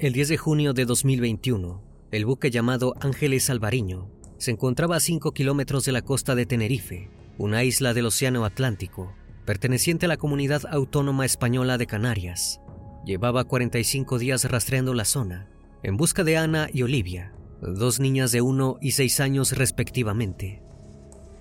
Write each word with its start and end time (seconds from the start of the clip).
El 0.00 0.12
10 0.12 0.28
de 0.28 0.36
junio 0.36 0.74
de 0.74 0.84
2021, 0.84 1.82
el 2.12 2.24
buque 2.24 2.52
llamado 2.52 2.94
Ángeles 3.00 3.50
Alvariño 3.50 4.08
se 4.36 4.52
encontraba 4.52 4.94
a 4.94 5.00
5 5.00 5.32
kilómetros 5.32 5.84
de 5.86 5.90
la 5.90 6.02
costa 6.02 6.36
de 6.36 6.46
Tenerife, 6.46 7.10
una 7.36 7.64
isla 7.64 7.94
del 7.94 8.06
Océano 8.06 8.44
Atlántico, 8.44 9.12
perteneciente 9.44 10.06
a 10.06 10.08
la 10.08 10.16
comunidad 10.16 10.62
autónoma 10.70 11.26
española 11.26 11.78
de 11.78 11.88
Canarias. 11.88 12.60
Llevaba 13.04 13.42
45 13.42 14.20
días 14.20 14.48
rastreando 14.48 14.94
la 14.94 15.04
zona, 15.04 15.48
en 15.82 15.96
busca 15.96 16.22
de 16.22 16.36
Ana 16.36 16.68
y 16.72 16.82
Olivia, 16.82 17.32
dos 17.60 17.98
niñas 17.98 18.30
de 18.30 18.40
1 18.40 18.78
y 18.80 18.92
6 18.92 19.18
años 19.18 19.50
respectivamente. 19.50 20.62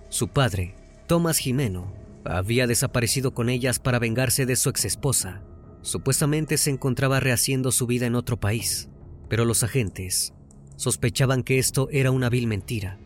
Su 0.09 0.29
padre, 0.29 0.73
Tomás 1.06 1.38
Jimeno, 1.38 1.94
había 2.25 2.66
desaparecido 2.66 3.35
con 3.35 3.50
ellas 3.50 3.78
para 3.78 4.00
vengarse 4.00 4.47
de 4.47 4.56
su 4.56 4.69
exesposa, 4.69 5.44
Supuestamente 5.87 6.57
se 6.57 6.69
encontraba 6.69 7.21
rehaciendo 7.21 7.71
su 7.71 7.87
vida 7.87 8.07
en 8.07 8.15
otro 8.15 8.37
país, 8.37 8.89
pero 9.29 9.45
los 9.45 9.63
agentes 9.63 10.33
sospechaban 10.75 11.43
que 11.43 11.59
esto 11.59 11.87
era 11.93 12.11
una 12.11 12.29
vil 12.29 12.45
mentira. 12.45 12.99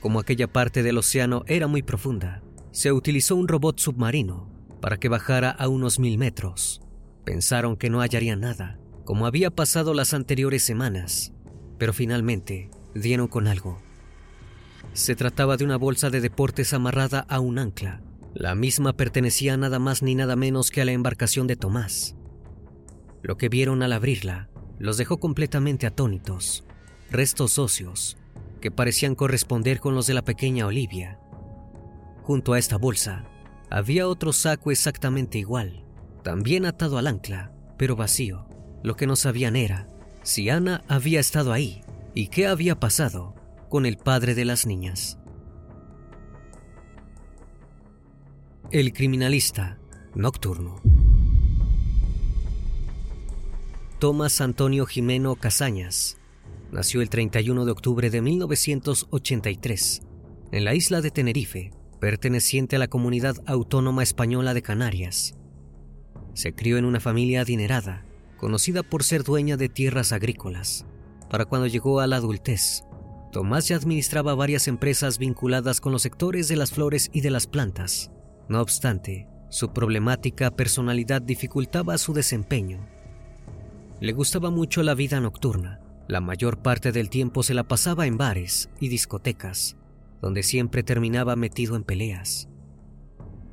Como 0.00 0.18
aquella 0.18 0.50
parte 0.50 0.82
del 0.82 0.96
océano 0.96 1.44
era 1.46 1.66
muy 1.66 1.82
profunda, 1.82 2.42
se 2.70 2.90
utilizó 2.90 3.36
un 3.36 3.48
robot 3.48 3.78
submarino 3.80 4.48
para 4.80 4.96
que 4.96 5.10
bajara 5.10 5.50
a 5.50 5.68
unos 5.68 5.98
mil 5.98 6.16
metros. 6.16 6.80
Pensaron 7.26 7.76
que 7.76 7.90
no 7.90 8.00
hallarían 8.00 8.40
nada, 8.40 8.78
como 9.04 9.26
había 9.26 9.50
pasado 9.50 9.92
las 9.92 10.14
anteriores 10.14 10.62
semanas, 10.62 11.34
pero 11.76 11.92
finalmente 11.92 12.70
dieron 12.94 13.28
con 13.28 13.46
algo. 13.46 13.78
Se 14.94 15.14
trataba 15.16 15.58
de 15.58 15.66
una 15.66 15.76
bolsa 15.76 16.08
de 16.08 16.22
deportes 16.22 16.72
amarrada 16.72 17.26
a 17.28 17.40
un 17.40 17.58
ancla 17.58 18.00
la 18.34 18.56
misma 18.56 18.96
pertenecía 18.96 19.56
nada 19.56 19.78
más 19.78 20.02
ni 20.02 20.16
nada 20.16 20.34
menos 20.34 20.70
que 20.72 20.82
a 20.82 20.84
la 20.84 20.92
embarcación 20.92 21.46
de 21.46 21.54
Tomás. 21.54 22.16
Lo 23.22 23.36
que 23.36 23.48
vieron 23.48 23.82
al 23.82 23.92
abrirla 23.92 24.50
los 24.78 24.96
dejó 24.96 25.18
completamente 25.18 25.86
atónitos. 25.86 26.64
Restos 27.10 27.58
óseos 27.58 28.18
que 28.60 28.72
parecían 28.72 29.14
corresponder 29.14 29.78
con 29.78 29.94
los 29.94 30.08
de 30.08 30.14
la 30.14 30.24
pequeña 30.24 30.66
Olivia. 30.66 31.20
Junto 32.22 32.54
a 32.54 32.58
esta 32.58 32.76
bolsa 32.76 33.24
había 33.70 34.08
otro 34.08 34.32
saco 34.32 34.72
exactamente 34.72 35.38
igual, 35.38 35.84
también 36.22 36.66
atado 36.66 36.98
al 36.98 37.06
ancla, 37.06 37.52
pero 37.78 37.94
vacío. 37.94 38.48
Lo 38.82 38.96
que 38.96 39.06
no 39.06 39.16
sabían 39.16 39.54
era 39.54 39.88
si 40.22 40.48
Ana 40.48 40.82
había 40.88 41.20
estado 41.20 41.52
ahí 41.52 41.82
y 42.14 42.28
qué 42.28 42.46
había 42.46 42.80
pasado 42.80 43.34
con 43.68 43.86
el 43.86 43.96
padre 43.96 44.34
de 44.34 44.44
las 44.44 44.66
niñas. 44.66 45.18
El 48.74 48.92
criminalista 48.92 49.78
nocturno. 50.16 50.82
Tomás 54.00 54.40
Antonio 54.40 54.84
Jimeno 54.84 55.36
Casañas 55.36 56.16
nació 56.72 57.00
el 57.00 57.08
31 57.08 57.66
de 57.66 57.70
octubre 57.70 58.10
de 58.10 58.20
1983 58.20 60.02
en 60.50 60.64
la 60.64 60.74
isla 60.74 61.02
de 61.02 61.12
Tenerife, 61.12 61.70
perteneciente 62.00 62.74
a 62.74 62.80
la 62.80 62.88
comunidad 62.88 63.36
autónoma 63.46 64.02
española 64.02 64.54
de 64.54 64.62
Canarias. 64.62 65.36
Se 66.32 66.52
crió 66.52 66.76
en 66.76 66.84
una 66.84 66.98
familia 66.98 67.42
adinerada, 67.42 68.04
conocida 68.38 68.82
por 68.82 69.04
ser 69.04 69.22
dueña 69.22 69.56
de 69.56 69.68
tierras 69.68 70.10
agrícolas. 70.10 70.84
Para 71.30 71.44
cuando 71.44 71.68
llegó 71.68 72.00
a 72.00 72.08
la 72.08 72.16
adultez, 72.16 72.82
Tomás 73.30 73.68
ya 73.68 73.76
administraba 73.76 74.34
varias 74.34 74.66
empresas 74.66 75.18
vinculadas 75.18 75.80
con 75.80 75.92
los 75.92 76.02
sectores 76.02 76.48
de 76.48 76.56
las 76.56 76.72
flores 76.72 77.08
y 77.12 77.20
de 77.20 77.30
las 77.30 77.46
plantas. 77.46 78.10
No 78.48 78.60
obstante, 78.60 79.28
su 79.48 79.72
problemática 79.72 80.50
personalidad 80.50 81.22
dificultaba 81.22 81.96
su 81.98 82.12
desempeño. 82.12 82.86
Le 84.00 84.12
gustaba 84.12 84.50
mucho 84.50 84.82
la 84.82 84.94
vida 84.94 85.20
nocturna. 85.20 85.80
La 86.08 86.20
mayor 86.20 86.58
parte 86.58 86.92
del 86.92 87.08
tiempo 87.08 87.42
se 87.42 87.54
la 87.54 87.64
pasaba 87.64 88.06
en 88.06 88.18
bares 88.18 88.68
y 88.80 88.88
discotecas, 88.88 89.76
donde 90.20 90.42
siempre 90.42 90.82
terminaba 90.82 91.36
metido 91.36 91.76
en 91.76 91.84
peleas. 91.84 92.48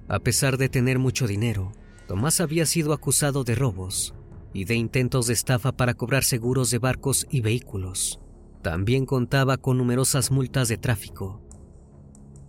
A 0.10 0.20
pesar 0.20 0.58
de 0.58 0.68
tener 0.68 1.00
mucho 1.00 1.28
dinero, 1.28 1.72
Tomás 2.08 2.42
había 2.42 2.66
sido 2.66 2.92
acusado 2.92 3.46
de 3.46 3.56
robos 3.56 4.14
y 4.54 4.66
de 4.66 4.76
intentos 4.76 5.28
de 5.28 5.34
estafa 5.34 5.72
para 5.72 5.94
cobrar 5.94 6.26
seguros 6.26 6.70
de 6.72 6.80
barcos 6.80 7.26
y 7.30 7.40
vehículos. 7.40 8.20
También 8.62 9.06
contaba 9.06 9.58
con 9.58 9.78
numerosas 9.78 10.32
multas 10.32 10.68
de 10.68 10.78
tráfico. 10.78 11.42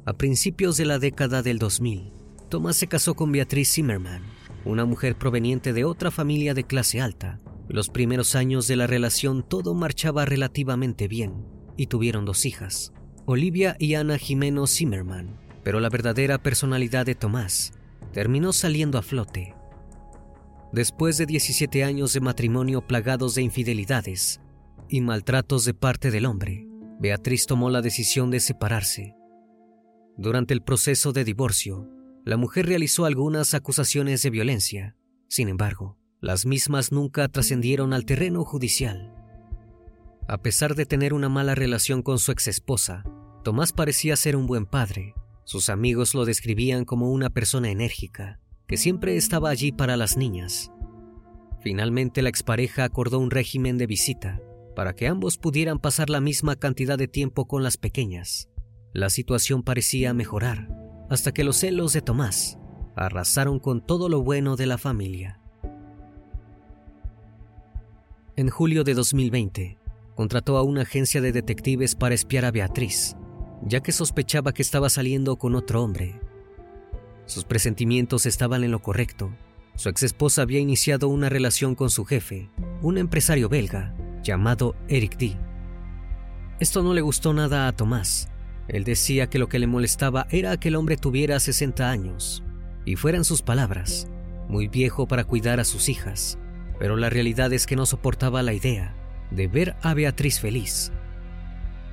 A 0.04 0.14
principios 0.14 0.76
de 0.76 0.86
la 0.86 0.98
década 0.98 1.42
del 1.42 1.58
2000, 1.60 2.12
Thomas 2.52 2.76
se 2.76 2.86
casó 2.86 3.14
con 3.14 3.32
Beatriz 3.32 3.72
Zimmerman, 3.72 4.20
una 4.66 4.84
mujer 4.84 5.16
proveniente 5.16 5.72
de 5.72 5.86
otra 5.86 6.10
familia 6.10 6.52
de 6.52 6.64
clase 6.64 7.00
alta. 7.00 7.40
Los 7.66 7.88
primeros 7.88 8.34
años 8.34 8.68
de 8.68 8.76
la 8.76 8.86
relación 8.86 9.42
todo 9.42 9.72
marchaba 9.72 10.26
relativamente 10.26 11.08
bien 11.08 11.46
y 11.78 11.86
tuvieron 11.86 12.26
dos 12.26 12.44
hijas, 12.44 12.92
Olivia 13.24 13.74
y 13.78 13.94
Ana 13.94 14.18
Jimeno 14.18 14.66
Zimmerman, 14.66 15.40
pero 15.64 15.80
la 15.80 15.88
verdadera 15.88 16.42
personalidad 16.42 17.06
de 17.06 17.14
Tomás 17.14 17.72
terminó 18.12 18.52
saliendo 18.52 18.98
a 18.98 19.02
flote. 19.02 19.54
Después 20.74 21.16
de 21.16 21.24
17 21.24 21.84
años 21.84 22.12
de 22.12 22.20
matrimonio 22.20 22.86
plagados 22.86 23.34
de 23.34 23.40
infidelidades 23.40 24.42
y 24.90 25.00
maltratos 25.00 25.64
de 25.64 25.72
parte 25.72 26.10
del 26.10 26.26
hombre, 26.26 26.66
Beatriz 27.00 27.46
tomó 27.46 27.70
la 27.70 27.80
decisión 27.80 28.30
de 28.30 28.40
separarse. 28.40 29.14
Durante 30.18 30.52
el 30.52 30.60
proceso 30.60 31.14
de 31.14 31.24
divorcio, 31.24 31.88
la 32.24 32.36
mujer 32.36 32.66
realizó 32.66 33.04
algunas 33.04 33.54
acusaciones 33.54 34.22
de 34.22 34.30
violencia. 34.30 34.96
Sin 35.28 35.48
embargo, 35.48 35.98
las 36.20 36.46
mismas 36.46 36.92
nunca 36.92 37.26
trascendieron 37.28 37.92
al 37.92 38.04
terreno 38.04 38.44
judicial. 38.44 39.12
A 40.28 40.38
pesar 40.38 40.76
de 40.76 40.86
tener 40.86 41.14
una 41.14 41.28
mala 41.28 41.54
relación 41.54 42.02
con 42.02 42.18
su 42.18 42.30
exesposa, 42.30 43.02
Tomás 43.42 43.72
parecía 43.72 44.14
ser 44.14 44.36
un 44.36 44.46
buen 44.46 44.66
padre. 44.66 45.14
Sus 45.44 45.68
amigos 45.68 46.14
lo 46.14 46.24
describían 46.24 46.84
como 46.84 47.10
una 47.10 47.28
persona 47.28 47.70
enérgica, 47.70 48.38
que 48.68 48.76
siempre 48.76 49.16
estaba 49.16 49.50
allí 49.50 49.72
para 49.72 49.96
las 49.96 50.16
niñas. 50.16 50.70
Finalmente 51.60 52.22
la 52.22 52.28
expareja 52.28 52.84
acordó 52.84 53.18
un 53.18 53.32
régimen 53.32 53.78
de 53.78 53.86
visita 53.88 54.40
para 54.76 54.94
que 54.94 55.08
ambos 55.08 55.38
pudieran 55.38 55.78
pasar 55.78 56.08
la 56.08 56.20
misma 56.20 56.54
cantidad 56.56 56.96
de 56.96 57.08
tiempo 57.08 57.46
con 57.46 57.64
las 57.64 57.76
pequeñas. 57.76 58.48
La 58.92 59.10
situación 59.10 59.62
parecía 59.62 60.14
mejorar, 60.14 60.68
hasta 61.12 61.30
que 61.32 61.44
los 61.44 61.58
celos 61.58 61.92
de 61.92 62.00
Tomás 62.00 62.56
arrasaron 62.96 63.58
con 63.58 63.84
todo 63.84 64.08
lo 64.08 64.22
bueno 64.22 64.56
de 64.56 64.64
la 64.64 64.78
familia. 64.78 65.38
En 68.34 68.48
julio 68.48 68.82
de 68.82 68.94
2020, 68.94 69.76
contrató 70.14 70.56
a 70.56 70.62
una 70.62 70.82
agencia 70.82 71.20
de 71.20 71.32
detectives 71.32 71.96
para 71.96 72.14
espiar 72.14 72.46
a 72.46 72.50
Beatriz, 72.50 73.14
ya 73.60 73.80
que 73.80 73.92
sospechaba 73.92 74.54
que 74.54 74.62
estaba 74.62 74.88
saliendo 74.88 75.36
con 75.36 75.54
otro 75.54 75.82
hombre. 75.82 76.18
Sus 77.26 77.44
presentimientos 77.44 78.24
estaban 78.24 78.64
en 78.64 78.70
lo 78.70 78.80
correcto. 78.80 79.36
Su 79.74 79.90
exesposa 79.90 80.40
había 80.40 80.60
iniciado 80.60 81.08
una 81.08 81.28
relación 81.28 81.74
con 81.74 81.90
su 81.90 82.06
jefe, 82.06 82.48
un 82.80 82.96
empresario 82.96 83.50
belga 83.50 83.94
llamado 84.22 84.76
Eric 84.88 85.18
D. 85.18 85.36
Esto 86.58 86.82
no 86.82 86.94
le 86.94 87.02
gustó 87.02 87.34
nada 87.34 87.68
a 87.68 87.72
Tomás. 87.72 88.31
Él 88.68 88.84
decía 88.84 89.28
que 89.28 89.38
lo 89.38 89.48
que 89.48 89.58
le 89.58 89.66
molestaba 89.66 90.26
era 90.30 90.56
que 90.56 90.68
el 90.68 90.76
hombre 90.76 90.96
tuviera 90.96 91.38
60 91.40 91.90
años, 91.90 92.42
y 92.84 92.96
fueran 92.96 93.24
sus 93.24 93.42
palabras, 93.42 94.08
muy 94.48 94.68
viejo 94.68 95.06
para 95.06 95.24
cuidar 95.24 95.60
a 95.60 95.64
sus 95.64 95.88
hijas, 95.88 96.38
pero 96.78 96.96
la 96.96 97.10
realidad 97.10 97.52
es 97.52 97.66
que 97.66 97.76
no 97.76 97.86
soportaba 97.86 98.42
la 98.42 98.52
idea 98.52 98.94
de 99.30 99.48
ver 99.48 99.76
a 99.82 99.94
Beatriz 99.94 100.40
feliz. 100.40 100.92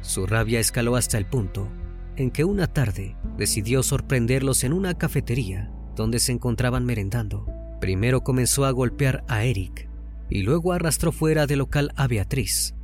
Su 0.01 0.25
rabia 0.25 0.60
escaló 0.60 0.95
hasta 0.95 1.18
el 1.18 1.25
punto 1.25 1.69
en 2.16 2.31
que 2.31 2.44
una 2.44 2.68
tarde 2.68 3.16
decidió 3.38 3.81
sorprenderlos 3.81 4.63
en 4.63 4.74
una 4.74 4.98
cafetería 4.98 5.71
donde 5.95 6.19
se 6.19 6.31
encontraban 6.31 6.86
merendando. 6.86 7.45
Primero 7.80 8.21
comenzó 8.21 8.66
a 8.66 8.71
golpear 8.71 9.24
a 9.27 9.44
Eric 9.44 9.89
y 10.30 10.44
luego 10.44 10.74
arrastró 10.74 11.12
fuera 11.12 11.48
del 11.48 11.60
local 11.60 11.92
a 11.95 12.07
Beatriz. 12.07 12.75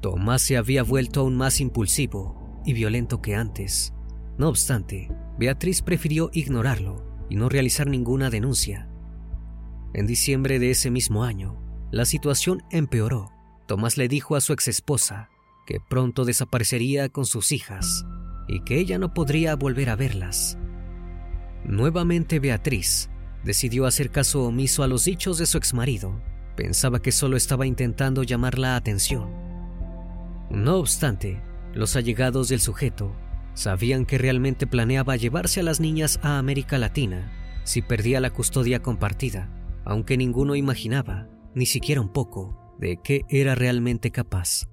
Tomás 0.00 0.42
se 0.42 0.56
había 0.56 0.82
vuelto 0.82 1.20
aún 1.20 1.36
más 1.36 1.60
impulsivo 1.60 2.41
y 2.64 2.72
violento 2.72 3.20
que 3.22 3.34
antes. 3.34 3.92
No 4.38 4.48
obstante, 4.48 5.10
Beatriz 5.38 5.82
prefirió 5.82 6.30
ignorarlo 6.32 7.04
y 7.28 7.36
no 7.36 7.48
realizar 7.48 7.86
ninguna 7.86 8.30
denuncia. 8.30 8.88
En 9.94 10.06
diciembre 10.06 10.58
de 10.58 10.70
ese 10.70 10.90
mismo 10.90 11.24
año, 11.24 11.60
la 11.90 12.04
situación 12.04 12.62
empeoró. 12.70 13.30
Tomás 13.66 13.96
le 13.96 14.08
dijo 14.08 14.36
a 14.36 14.40
su 14.40 14.52
exesposa 14.52 15.28
que 15.66 15.78
pronto 15.80 16.24
desaparecería 16.24 17.08
con 17.08 17.26
sus 17.26 17.52
hijas 17.52 18.04
y 18.48 18.64
que 18.64 18.78
ella 18.78 18.98
no 18.98 19.14
podría 19.14 19.54
volver 19.54 19.90
a 19.90 19.96
verlas. 19.96 20.58
Nuevamente 21.64 22.40
Beatriz 22.40 23.08
decidió 23.44 23.86
hacer 23.86 24.10
caso 24.10 24.44
omiso 24.44 24.82
a 24.82 24.88
los 24.88 25.04
dichos 25.04 25.38
de 25.38 25.46
su 25.46 25.58
exmarido. 25.58 26.20
Pensaba 26.56 27.00
que 27.00 27.12
solo 27.12 27.36
estaba 27.36 27.66
intentando 27.66 28.22
llamar 28.22 28.58
la 28.58 28.76
atención. 28.76 29.30
No 30.50 30.76
obstante, 30.76 31.40
los 31.74 31.96
allegados 31.96 32.48
del 32.48 32.60
sujeto 32.60 33.14
sabían 33.54 34.06
que 34.06 34.18
realmente 34.18 34.66
planeaba 34.66 35.16
llevarse 35.16 35.60
a 35.60 35.62
las 35.62 35.80
niñas 35.80 36.18
a 36.22 36.38
América 36.38 36.78
Latina 36.78 37.32
si 37.64 37.82
perdía 37.82 38.20
la 38.20 38.30
custodia 38.30 38.82
compartida, 38.82 39.48
aunque 39.84 40.16
ninguno 40.16 40.56
imaginaba, 40.56 41.28
ni 41.54 41.66
siquiera 41.66 42.00
un 42.00 42.12
poco, 42.12 42.58
de 42.78 42.98
qué 43.02 43.22
era 43.28 43.54
realmente 43.54 44.10
capaz. 44.10 44.68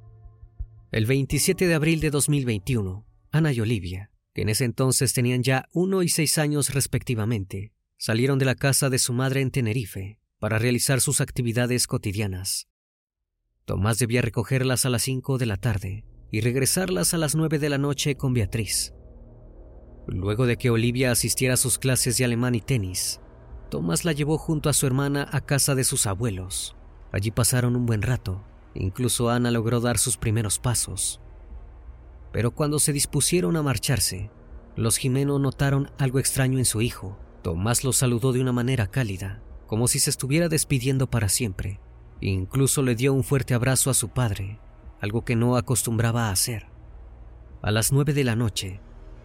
El 0.91 1.05
27 1.05 1.67
de 1.67 1.73
abril 1.75 1.99
de 1.99 2.09
2021, 2.09 3.05
Ana 3.31 3.53
y 3.53 3.61
Olivia, 3.61 4.11
que 4.33 4.41
en 4.41 4.49
ese 4.49 4.65
entonces 4.65 5.13
tenían 5.13 5.43
ya 5.43 5.69
uno 5.71 6.01
y 6.01 6.09
seis 6.09 6.39
años 6.39 6.73
respectivamente, 6.73 7.73
salieron 7.97 8.39
de 8.39 8.45
la 8.45 8.55
casa 8.55 8.89
de 8.89 8.97
su 8.97 9.13
madre 9.13 9.41
en 9.41 9.51
Tenerife 9.51 10.19
para 10.39 10.57
realizar 10.57 10.99
sus 10.99 11.21
actividades 11.21 11.85
cotidianas. 11.85 12.67
Tomás 13.65 13.99
debía 13.99 14.23
recogerlas 14.23 14.85
a 14.85 14.89
las 14.89 15.03
cinco 15.03 15.37
de 15.37 15.45
la 15.45 15.57
tarde 15.57 16.05
y 16.31 16.41
regresarlas 16.41 17.13
a 17.13 17.17
las 17.17 17.35
nueve 17.35 17.59
de 17.59 17.69
la 17.69 17.77
noche 17.77 18.15
con 18.15 18.33
Beatriz. 18.33 18.93
Luego 20.07 20.45
de 20.45 20.57
que 20.57 20.69
Olivia 20.69 21.11
asistiera 21.11 21.55
a 21.55 21.57
sus 21.57 21.77
clases 21.77 22.17
de 22.17 22.25
alemán 22.25 22.55
y 22.55 22.61
tenis, 22.61 23.19
Tomás 23.69 24.03
la 24.03 24.13
llevó 24.13 24.39
junto 24.39 24.69
a 24.69 24.73
su 24.73 24.87
hermana 24.87 25.27
a 25.31 25.41
casa 25.41 25.75
de 25.75 25.83
sus 25.83 26.07
abuelos. 26.07 26.75
Allí 27.11 27.29
pasaron 27.29 27.75
un 27.75 27.85
buen 27.85 28.01
rato, 28.01 28.43
incluso 28.73 29.29
Ana 29.29 29.51
logró 29.51 29.79
dar 29.79 29.99
sus 29.99 30.17
primeros 30.17 30.57
pasos. 30.57 31.21
Pero 32.31 32.51
cuando 32.51 32.79
se 32.79 32.93
dispusieron 32.93 33.55
a 33.55 33.63
marcharse, 33.63 34.31
los 34.75 34.97
Jimeno 34.97 35.37
notaron 35.37 35.91
algo 35.99 36.19
extraño 36.19 36.57
en 36.57 36.65
su 36.65 36.81
hijo. 36.81 37.19
Tomás 37.43 37.83
lo 37.83 37.93
saludó 37.93 38.33
de 38.33 38.41
una 38.41 38.51
manera 38.51 38.87
cálida, 38.87 39.43
como 39.67 39.87
si 39.87 39.99
se 39.99 40.09
estuviera 40.09 40.49
despidiendo 40.49 41.09
para 41.09 41.29
siempre. 41.29 41.79
Incluso 42.21 42.81
le 42.81 42.95
dio 42.95 43.13
un 43.13 43.23
fuerte 43.23 43.53
abrazo 43.53 43.89
a 43.91 43.93
su 43.93 44.09
padre, 44.09 44.59
algo 45.01 45.23
que 45.23 45.35
no 45.35 45.55
acostumbraba 45.55 46.27
a 46.27 46.31
hacer. 46.31 46.67
A 47.61 47.71
las 47.71 47.91
nueve 47.91 48.13
de 48.13 48.23
la 48.23 48.35
noche, 48.35 48.79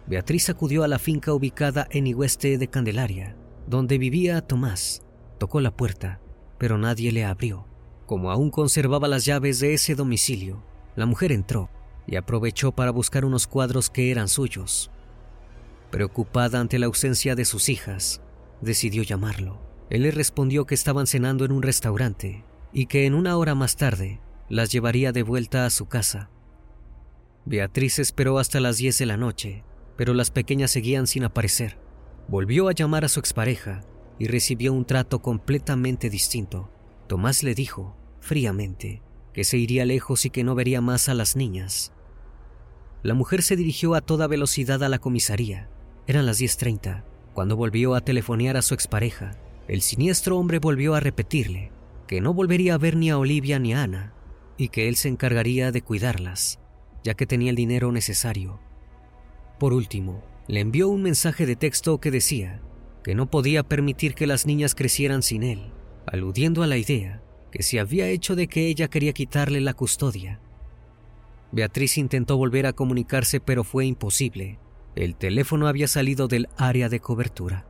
Beatriz 0.07 0.49
acudió 0.49 0.83
a 0.83 0.87
la 0.87 0.99
finca 0.99 1.33
ubicada 1.33 1.87
en 1.89 2.07
Igueste 2.07 2.57
de 2.57 2.67
Candelaria, 2.67 3.35
donde 3.67 3.97
vivía 3.97 4.41
Tomás. 4.41 5.03
Tocó 5.39 5.61
la 5.61 5.75
puerta, 5.75 6.19
pero 6.57 6.77
nadie 6.77 7.11
le 7.11 7.25
abrió. 7.25 7.65
Como 8.05 8.31
aún 8.31 8.51
conservaba 8.51 9.07
las 9.07 9.25
llaves 9.25 9.59
de 9.59 9.73
ese 9.73 9.95
domicilio, 9.95 10.63
la 10.95 11.05
mujer 11.05 11.31
entró 11.31 11.69
y 12.07 12.17
aprovechó 12.17 12.71
para 12.71 12.91
buscar 12.91 13.25
unos 13.25 13.47
cuadros 13.47 13.89
que 13.89 14.11
eran 14.11 14.27
suyos. 14.27 14.91
Preocupada 15.89 16.59
ante 16.59 16.77
la 16.77 16.85
ausencia 16.85 17.35
de 17.35 17.45
sus 17.45 17.69
hijas, 17.69 18.21
decidió 18.61 19.01
llamarlo. 19.01 19.59
Él 19.89 20.03
le 20.03 20.11
respondió 20.11 20.65
que 20.65 20.75
estaban 20.75 21.07
cenando 21.07 21.45
en 21.45 21.51
un 21.51 21.61
restaurante 21.61 22.43
y 22.73 22.87
que 22.87 23.05
en 23.05 23.13
una 23.13 23.37
hora 23.37 23.55
más 23.55 23.75
tarde 23.75 24.19
las 24.49 24.71
llevaría 24.71 25.11
de 25.11 25.23
vuelta 25.23 25.65
a 25.65 25.69
su 25.69 25.87
casa. 25.87 26.29
Beatriz 27.45 27.99
esperó 27.99 28.39
hasta 28.39 28.59
las 28.59 28.77
10 28.77 28.97
de 28.97 29.05
la 29.05 29.17
noche, 29.17 29.63
pero 29.97 30.13
las 30.13 30.31
pequeñas 30.31 30.71
seguían 30.71 31.07
sin 31.07 31.23
aparecer. 31.23 31.77
Volvió 32.27 32.67
a 32.67 32.73
llamar 32.73 33.05
a 33.05 33.09
su 33.09 33.19
expareja 33.19 33.81
y 34.19 34.27
recibió 34.27 34.73
un 34.73 34.85
trato 34.85 35.21
completamente 35.21 36.09
distinto. 36.09 36.69
Tomás 37.07 37.43
le 37.43 37.53
dijo, 37.53 37.95
fríamente, 38.19 39.01
que 39.33 39.43
se 39.43 39.57
iría 39.57 39.85
lejos 39.85 40.25
y 40.25 40.29
que 40.29 40.43
no 40.43 40.55
vería 40.55 40.81
más 40.81 41.09
a 41.09 41.13
las 41.13 41.35
niñas. 41.35 41.91
La 43.03 43.13
mujer 43.13 43.43
se 43.43 43.55
dirigió 43.55 43.93
a 43.93 44.01
toda 44.01 44.27
velocidad 44.27 44.81
a 44.83 44.89
la 44.89 44.99
comisaría. 44.99 45.69
Eran 46.07 46.25
las 46.25 46.39
10.30, 46.39 47.03
cuando 47.33 47.55
volvió 47.55 47.93
a 47.93 48.01
telefonear 48.01 48.57
a 48.57 48.61
su 48.61 48.73
expareja. 48.73 49.37
El 49.67 49.81
siniestro 49.81 50.37
hombre 50.37 50.59
volvió 50.59 50.95
a 50.95 50.99
repetirle 50.99 51.71
que 52.07 52.21
no 52.21 52.33
volvería 52.33 52.75
a 52.75 52.77
ver 52.77 52.95
ni 52.95 53.09
a 53.09 53.17
Olivia 53.17 53.59
ni 53.59 53.73
a 53.73 53.83
Ana, 53.83 54.13
y 54.57 54.69
que 54.69 54.87
él 54.87 54.95
se 54.95 55.09
encargaría 55.09 55.71
de 55.71 55.81
cuidarlas, 55.81 56.59
ya 57.03 57.13
que 57.13 57.25
tenía 57.25 57.49
el 57.49 57.55
dinero 57.55 57.91
necesario. 57.91 58.59
Por 59.59 59.73
último, 59.73 60.23
le 60.47 60.59
envió 60.59 60.89
un 60.89 61.01
mensaje 61.01 61.45
de 61.45 61.55
texto 61.55 61.99
que 61.99 62.11
decía 62.11 62.61
que 63.03 63.15
no 63.15 63.29
podía 63.29 63.63
permitir 63.63 64.15
que 64.15 64.27
las 64.27 64.45
niñas 64.45 64.75
crecieran 64.75 65.23
sin 65.23 65.43
él, 65.43 65.71
aludiendo 66.05 66.63
a 66.63 66.67
la 66.67 66.77
idea 66.77 67.21
que 67.51 67.63
se 67.63 67.79
había 67.79 68.07
hecho 68.07 68.35
de 68.35 68.47
que 68.47 68.67
ella 68.67 68.89
quería 68.89 69.13
quitarle 69.13 69.61
la 69.61 69.73
custodia 69.73 70.41
Beatriz 71.55 71.97
intentó 71.97 72.35
volver 72.35 72.65
a 72.65 72.73
comunicarse 72.73 73.39
pero 73.39 73.63
fue 73.63 73.85
imposible. 73.85 74.59
El 74.95 75.15
teléfono 75.15 75.67
había 75.67 75.87
salido 75.87 76.27
del 76.27 76.49
área 76.57 76.89
de 76.89 76.99
cobertura. 76.99 77.65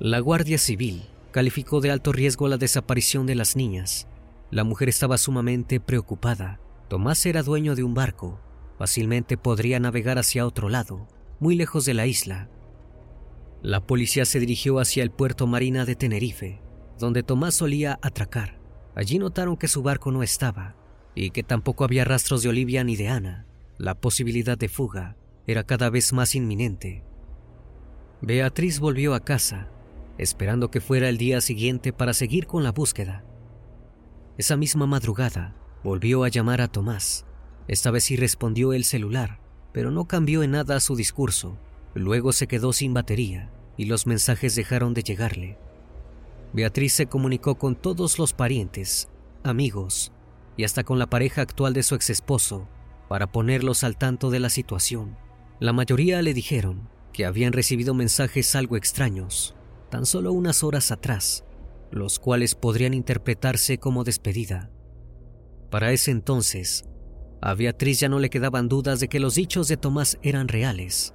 La 0.00 0.18
Guardia 0.18 0.58
Civil 0.58 1.04
calificó 1.30 1.80
de 1.80 1.90
alto 1.90 2.12
riesgo 2.12 2.48
la 2.48 2.56
desaparición 2.56 3.26
de 3.26 3.34
las 3.34 3.56
niñas. 3.56 4.08
La 4.50 4.64
mujer 4.64 4.88
estaba 4.88 5.18
sumamente 5.18 5.80
preocupada. 5.80 6.60
Tomás 6.88 7.24
era 7.26 7.42
dueño 7.42 7.74
de 7.74 7.84
un 7.84 7.94
barco. 7.94 8.40
Fácilmente 8.78 9.36
podría 9.36 9.78
navegar 9.78 10.18
hacia 10.18 10.46
otro 10.46 10.68
lado, 10.68 11.06
muy 11.38 11.54
lejos 11.54 11.84
de 11.84 11.94
la 11.94 12.06
isla. 12.06 12.48
La 13.62 13.86
policía 13.86 14.24
se 14.24 14.40
dirigió 14.40 14.78
hacia 14.78 15.02
el 15.02 15.10
puerto 15.10 15.46
marina 15.46 15.84
de 15.84 15.94
Tenerife, 15.94 16.62
donde 16.98 17.22
Tomás 17.22 17.54
solía 17.54 17.98
atracar. 18.02 18.58
Allí 18.94 19.18
notaron 19.18 19.56
que 19.56 19.68
su 19.68 19.82
barco 19.82 20.10
no 20.10 20.22
estaba 20.22 20.76
y 21.14 21.30
que 21.30 21.42
tampoco 21.42 21.84
había 21.84 22.04
rastros 22.04 22.42
de 22.42 22.48
Olivia 22.48 22.84
ni 22.84 22.96
de 22.96 23.08
Ana. 23.08 23.46
La 23.78 23.94
posibilidad 23.94 24.58
de 24.58 24.68
fuga 24.68 25.16
era 25.46 25.64
cada 25.64 25.90
vez 25.90 26.12
más 26.12 26.34
inminente. 26.34 27.04
Beatriz 28.22 28.80
volvió 28.80 29.14
a 29.14 29.20
casa. 29.20 29.70
Esperando 30.22 30.70
que 30.70 30.80
fuera 30.80 31.08
el 31.08 31.16
día 31.16 31.40
siguiente 31.40 31.92
para 31.92 32.12
seguir 32.12 32.46
con 32.46 32.62
la 32.62 32.72
búsqueda. 32.72 33.24
Esa 34.36 34.56
misma 34.56 34.86
madrugada 34.86 35.56
volvió 35.82 36.24
a 36.24 36.28
llamar 36.28 36.60
a 36.60 36.68
Tomás. 36.68 37.24
Esta 37.68 37.90
vez 37.90 38.04
sí 38.04 38.16
respondió 38.16 38.74
el 38.74 38.84
celular, 38.84 39.40
pero 39.72 39.90
no 39.90 40.06
cambió 40.06 40.42
en 40.42 40.50
nada 40.50 40.78
su 40.80 40.94
discurso. 40.94 41.58
Luego 41.94 42.32
se 42.32 42.46
quedó 42.46 42.72
sin 42.72 42.92
batería 42.92 43.50
y 43.78 43.86
los 43.86 44.06
mensajes 44.06 44.54
dejaron 44.54 44.92
de 44.92 45.02
llegarle. 45.02 45.58
Beatriz 46.52 46.92
se 46.92 47.06
comunicó 47.06 47.54
con 47.54 47.74
todos 47.74 48.18
los 48.18 48.34
parientes, 48.34 49.08
amigos 49.42 50.12
y 50.56 50.64
hasta 50.64 50.84
con 50.84 50.98
la 50.98 51.08
pareja 51.08 51.40
actual 51.40 51.72
de 51.72 51.82
su 51.82 51.94
exesposo 51.94 52.68
para 53.08 53.32
ponerlos 53.32 53.84
al 53.84 53.96
tanto 53.96 54.30
de 54.30 54.40
la 54.40 54.50
situación. 54.50 55.16
La 55.60 55.72
mayoría 55.72 56.20
le 56.20 56.34
dijeron 56.34 56.88
que 57.12 57.24
habían 57.24 57.52
recibido 57.52 57.94
mensajes 57.94 58.54
algo 58.54 58.76
extraños, 58.76 59.54
tan 59.90 60.06
solo 60.06 60.32
unas 60.32 60.62
horas 60.64 60.90
atrás, 60.90 61.44
los 61.90 62.18
cuales 62.18 62.54
podrían 62.54 62.94
interpretarse 62.94 63.78
como 63.78 64.04
despedida. 64.04 64.70
Para 65.70 65.92
ese 65.92 66.10
entonces, 66.10 66.84
a 67.42 67.54
Beatriz 67.54 68.00
ya 68.00 68.08
no 68.08 68.18
le 68.18 68.30
quedaban 68.30 68.68
dudas 68.68 69.00
de 69.00 69.08
que 69.08 69.20
los 69.20 69.34
dichos 69.34 69.68
de 69.68 69.76
Tomás 69.76 70.18
eran 70.22 70.48
reales. 70.48 71.14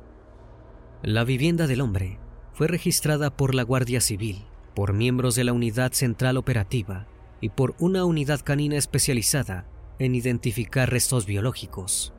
La 1.03 1.23
vivienda 1.23 1.67
del 1.67 1.81
hombre 1.81 2.19
fue 2.53 2.67
registrada 2.67 3.35
por 3.35 3.53
la 3.53 3.63
Guardia 3.63 4.01
Civil, 4.01 4.45
por 4.75 4.93
miembros 4.93 5.35
de 5.35 5.43
la 5.43 5.53
Unidad 5.53 5.91
Central 5.93 6.37
Operativa 6.37 7.07
y 7.41 7.49
por 7.49 7.75
una 7.79 8.05
unidad 8.05 8.41
canina 8.41 8.77
especializada 8.77 9.67
en 9.99 10.15
identificar 10.15 10.89
restos 10.89 11.25
biológicos. 11.25 12.13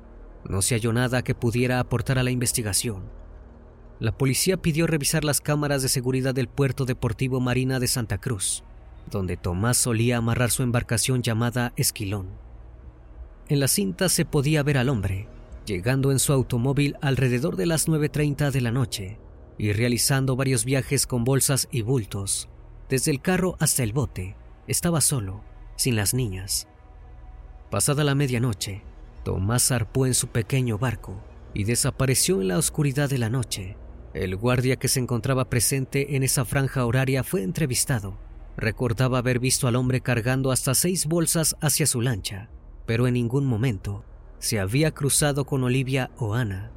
No 0.48 0.62
se 0.62 0.74
halló 0.74 0.92
nada 0.92 1.22
que 1.22 1.34
pudiera 1.34 1.80
aportar 1.80 2.18
a 2.18 2.22
la 2.22 2.30
investigación. 2.30 3.10
La 3.98 4.12
policía 4.12 4.58
pidió 4.58 4.86
revisar 4.86 5.24
las 5.24 5.40
cámaras 5.40 5.82
de 5.82 5.88
seguridad 5.88 6.34
del 6.34 6.48
puerto 6.48 6.84
deportivo 6.84 7.40
Marina 7.40 7.80
de 7.80 7.88
Santa 7.88 8.18
Cruz, 8.18 8.62
donde 9.10 9.38
Tomás 9.38 9.78
solía 9.78 10.18
amarrar 10.18 10.50
su 10.50 10.62
embarcación 10.62 11.22
llamada 11.22 11.72
Esquilón. 11.76 12.28
En 13.48 13.60
la 13.60 13.68
cinta 13.68 14.10
se 14.10 14.26
podía 14.26 14.62
ver 14.62 14.76
al 14.76 14.90
hombre, 14.90 15.28
llegando 15.64 16.12
en 16.12 16.18
su 16.18 16.34
automóvil 16.34 16.96
alrededor 17.00 17.56
de 17.56 17.64
las 17.64 17.88
9.30 17.88 18.50
de 18.50 18.60
la 18.60 18.70
noche 18.70 19.18
y 19.56 19.72
realizando 19.72 20.36
varios 20.36 20.66
viajes 20.66 21.06
con 21.06 21.24
bolsas 21.24 21.66
y 21.70 21.80
bultos, 21.80 22.50
desde 22.90 23.10
el 23.10 23.22
carro 23.22 23.56
hasta 23.60 23.82
el 23.82 23.94
bote. 23.94 24.36
Estaba 24.66 25.00
solo, 25.00 25.42
sin 25.76 25.96
las 25.96 26.12
niñas. 26.12 26.68
Pasada 27.70 28.04
la 28.04 28.14
medianoche, 28.14 28.82
Tomás 29.24 29.68
zarpó 29.68 30.06
en 30.06 30.14
su 30.14 30.28
pequeño 30.28 30.76
barco 30.76 31.20
y 31.54 31.64
desapareció 31.64 32.42
en 32.42 32.48
la 32.48 32.58
oscuridad 32.58 33.08
de 33.08 33.18
la 33.18 33.30
noche. 33.30 33.76
El 34.16 34.34
guardia 34.36 34.76
que 34.76 34.88
se 34.88 34.98
encontraba 34.98 35.50
presente 35.50 36.16
en 36.16 36.22
esa 36.22 36.44
franja 36.44 36.86
horaria 36.86 37.22
fue 37.22 37.42
entrevistado. 37.42 38.16
Recordaba 38.56 39.18
haber 39.18 39.38
visto 39.38 39.68
al 39.68 39.76
hombre 39.76 40.00
cargando 40.00 40.50
hasta 40.50 40.74
seis 40.74 41.06
bolsas 41.06 41.56
hacia 41.60 41.86
su 41.86 42.00
lancha, 42.00 42.48
pero 42.86 43.06
en 43.06 43.14
ningún 43.14 43.44
momento 43.44 44.04
se 44.38 44.58
había 44.58 44.92
cruzado 44.92 45.44
con 45.44 45.62
Olivia 45.64 46.10
o 46.16 46.34
Ana. 46.34 46.72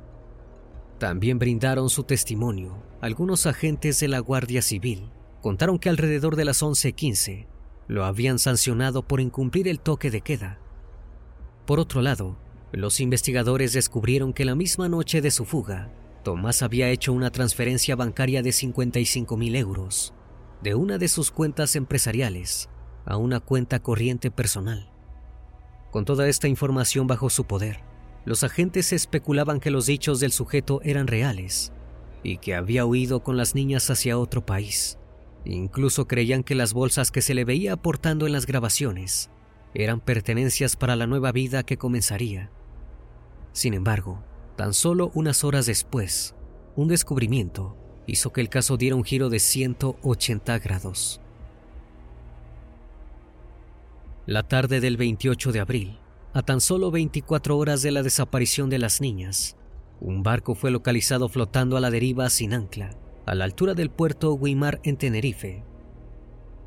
También 0.97 1.39
brindaron 1.39 1.89
su 1.89 2.03
testimonio 2.03 2.83
algunos 2.99 3.45
agentes 3.45 3.99
de 4.01 4.09
la 4.09 4.19
Guardia 4.19 4.61
Civil. 4.61 5.09
Contaron 5.41 5.79
que 5.79 5.87
alrededor 5.87 6.35
de 6.35 6.43
las 6.43 6.61
11:15 6.61 7.47
lo 7.87 8.03
habían 8.03 8.37
sancionado 8.37 9.07
por 9.07 9.21
incumplir 9.21 9.69
el 9.69 9.79
toque 9.79 10.11
de 10.11 10.19
queda 10.19 10.59
por 11.69 11.79
otro 11.79 12.01
lado, 12.01 12.35
los 12.71 12.99
investigadores 12.99 13.73
descubrieron 13.73 14.33
que 14.33 14.43
la 14.43 14.55
misma 14.55 14.89
noche 14.89 15.21
de 15.21 15.29
su 15.29 15.45
fuga, 15.45 15.91
Tomás 16.29 16.61
había 16.61 16.91
hecho 16.91 17.11
una 17.11 17.31
transferencia 17.31 17.95
bancaria 17.95 18.43
de 18.43 18.51
55 18.51 19.35
mil 19.35 19.55
euros 19.55 20.13
de 20.61 20.75
una 20.75 20.99
de 20.99 21.07
sus 21.07 21.31
cuentas 21.31 21.75
empresariales 21.75 22.69
a 23.03 23.17
una 23.17 23.39
cuenta 23.39 23.79
corriente 23.79 24.29
personal. 24.29 24.91
Con 25.89 26.05
toda 26.05 26.29
esta 26.29 26.47
información 26.47 27.07
bajo 27.07 27.31
su 27.31 27.45
poder, 27.45 27.79
los 28.25 28.43
agentes 28.43 28.93
especulaban 28.93 29.59
que 29.59 29.71
los 29.71 29.87
dichos 29.87 30.19
del 30.19 30.31
sujeto 30.31 30.81
eran 30.83 31.07
reales 31.07 31.73
y 32.21 32.37
que 32.37 32.53
había 32.53 32.85
huido 32.85 33.23
con 33.23 33.35
las 33.35 33.55
niñas 33.55 33.89
hacia 33.89 34.19
otro 34.19 34.45
país. 34.45 34.99
Incluso 35.45 36.07
creían 36.07 36.43
que 36.43 36.53
las 36.53 36.73
bolsas 36.73 37.09
que 37.09 37.23
se 37.23 37.33
le 37.33 37.43
veía 37.43 37.73
aportando 37.73 38.27
en 38.27 38.33
las 38.33 38.45
grabaciones 38.45 39.31
eran 39.73 39.99
pertenencias 39.99 40.75
para 40.75 40.95
la 40.95 41.07
nueva 41.07 41.31
vida 41.31 41.63
que 41.63 41.77
comenzaría. 41.77 42.51
Sin 43.51 43.73
embargo, 43.73 44.23
tan 44.59 44.73
solo 44.73 45.09
unas 45.13 45.45
horas 45.45 45.67
después, 45.67 46.35
un 46.75 46.89
descubrimiento 46.89 47.77
hizo 48.07 48.33
que 48.33 48.41
el 48.41 48.49
caso 48.49 48.75
diera 48.75 48.97
un 48.97 49.05
giro 49.05 49.29
de 49.29 49.39
180 49.39 50.59
grados. 50.59 51.21
La 54.25 54.43
tarde 54.43 54.81
del 54.81 54.97
28 54.97 55.53
de 55.53 55.61
abril, 55.61 55.99
a 56.33 56.41
tan 56.41 56.59
solo 56.59 56.91
24 56.91 57.57
horas 57.57 57.81
de 57.83 57.91
la 57.91 58.03
desaparición 58.03 58.69
de 58.69 58.79
las 58.79 58.99
niñas, 58.99 59.55
un 60.01 60.23
barco 60.23 60.55
fue 60.55 60.71
localizado 60.71 61.29
flotando 61.29 61.77
a 61.77 61.79
la 61.79 61.89
deriva 61.89 62.29
sin 62.29 62.53
ancla, 62.53 62.89
a 63.25 63.35
la 63.35 63.45
altura 63.45 63.75
del 63.75 63.89
puerto 63.89 64.37
Guimar 64.37 64.81
en 64.83 64.97
Tenerife. 64.97 65.63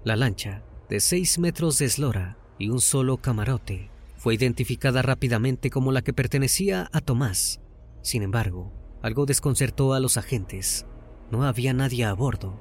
La 0.03 0.17
lancha, 0.17 0.63
de 0.89 0.99
6 0.99 1.41
metros 1.41 1.79
de 1.79 1.85
eslora, 1.85 2.39
y 2.59 2.71
un 2.71 2.81
solo 2.81 3.19
camarote. 3.19 3.91
Fue 4.17 4.33
identificada 4.33 5.03
rápidamente 5.03 5.69
como 5.69 5.93
la 5.93 6.01
que 6.01 6.15
pertenecía 6.15 6.89
a 6.91 7.03
Tomás. 7.03 7.62
Sin 8.03 8.23
embargo, 8.23 8.73
algo 9.01 9.27
desconcertó 9.27 9.95
a 9.95 10.01
los 10.01 10.17
agentes. 10.17 10.87
No 11.31 11.45
había 11.45 11.73
nadie 11.73 12.05
a 12.05 12.13
bordo. 12.13 12.59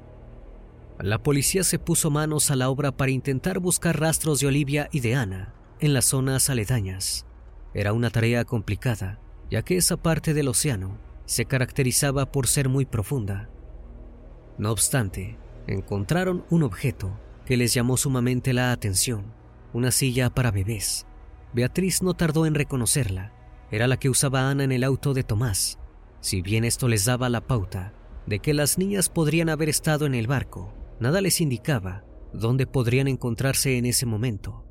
La 0.99 1.21
policía 1.21 1.63
se 1.63 1.79
puso 1.79 2.09
manos 2.09 2.51
a 2.51 2.55
la 2.55 2.69
obra 2.69 2.95
para 2.95 3.11
intentar 3.11 3.59
buscar 3.59 3.99
rastros 3.99 4.39
de 4.39 4.47
Olivia 4.47 4.87
y 4.91 4.99
de 5.01 5.15
Ana 5.15 5.53
en 5.79 5.93
las 5.93 6.05
zonas 6.05 6.49
aledañas. 6.49 7.25
Era 7.73 7.91
una 7.93 8.09
tarea 8.09 8.45
complicada, 8.45 9.19
ya 9.49 9.63
que 9.63 9.77
esa 9.77 9.97
parte 9.97 10.33
del 10.33 10.47
océano 10.47 10.97
se 11.25 11.45
caracterizaba 11.45 12.31
por 12.31 12.47
ser 12.47 12.69
muy 12.69 12.85
profunda. 12.85 13.49
No 14.57 14.71
obstante, 14.71 15.37
encontraron 15.67 16.45
un 16.49 16.63
objeto 16.63 17.19
que 17.45 17.57
les 17.57 17.73
llamó 17.73 17.97
sumamente 17.97 18.53
la 18.53 18.71
atención 18.71 19.41
una 19.73 19.91
silla 19.91 20.29
para 20.29 20.51
bebés. 20.51 21.05
Beatriz 21.53 22.01
no 22.01 22.13
tardó 22.13 22.45
en 22.45 22.55
reconocerla. 22.55 23.33
Era 23.71 23.87
la 23.87 23.97
que 23.97 24.09
usaba 24.09 24.49
Ana 24.49 24.65
en 24.65 24.71
el 24.71 24.83
auto 24.83 25.13
de 25.13 25.23
Tomás. 25.23 25.79
Si 26.19 26.41
bien 26.41 26.65
esto 26.65 26.87
les 26.87 27.05
daba 27.05 27.29
la 27.29 27.47
pauta 27.47 27.93
de 28.27 28.39
que 28.39 28.53
las 28.53 28.77
niñas 28.77 29.09
podrían 29.09 29.49
haber 29.49 29.69
estado 29.69 30.05
en 30.05 30.13
el 30.13 30.27
barco, 30.27 30.73
nada 30.99 31.21
les 31.21 31.41
indicaba 31.41 32.03
dónde 32.33 32.67
podrían 32.67 33.07
encontrarse 33.07 33.77
en 33.77 33.85
ese 33.85 34.05
momento. 34.05 34.65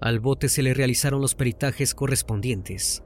Al 0.00 0.18
bote 0.18 0.48
se 0.48 0.62
le 0.62 0.74
realizaron 0.74 1.20
los 1.20 1.34
peritajes 1.34 1.94
correspondientes. 1.94 3.02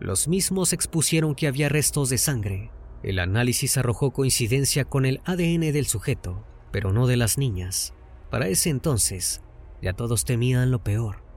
Los 0.00 0.28
mismos 0.28 0.72
expusieron 0.72 1.34
que 1.34 1.46
había 1.46 1.68
restos 1.68 2.10
de 2.10 2.18
sangre. 2.18 2.70
El 3.02 3.18
análisis 3.18 3.76
arrojó 3.76 4.12
coincidencia 4.12 4.84
con 4.84 5.06
el 5.06 5.20
ADN 5.24 5.72
del 5.72 5.86
sujeto, 5.86 6.44
pero 6.72 6.92
no 6.92 7.06
de 7.06 7.16
las 7.16 7.38
niñas. 7.38 7.94
Para 8.30 8.48
ese 8.48 8.70
entonces, 8.70 9.42
ya 9.80 9.92
todos 9.92 10.24
temían 10.24 10.70
lo 10.70 10.82
peor. 10.82 11.27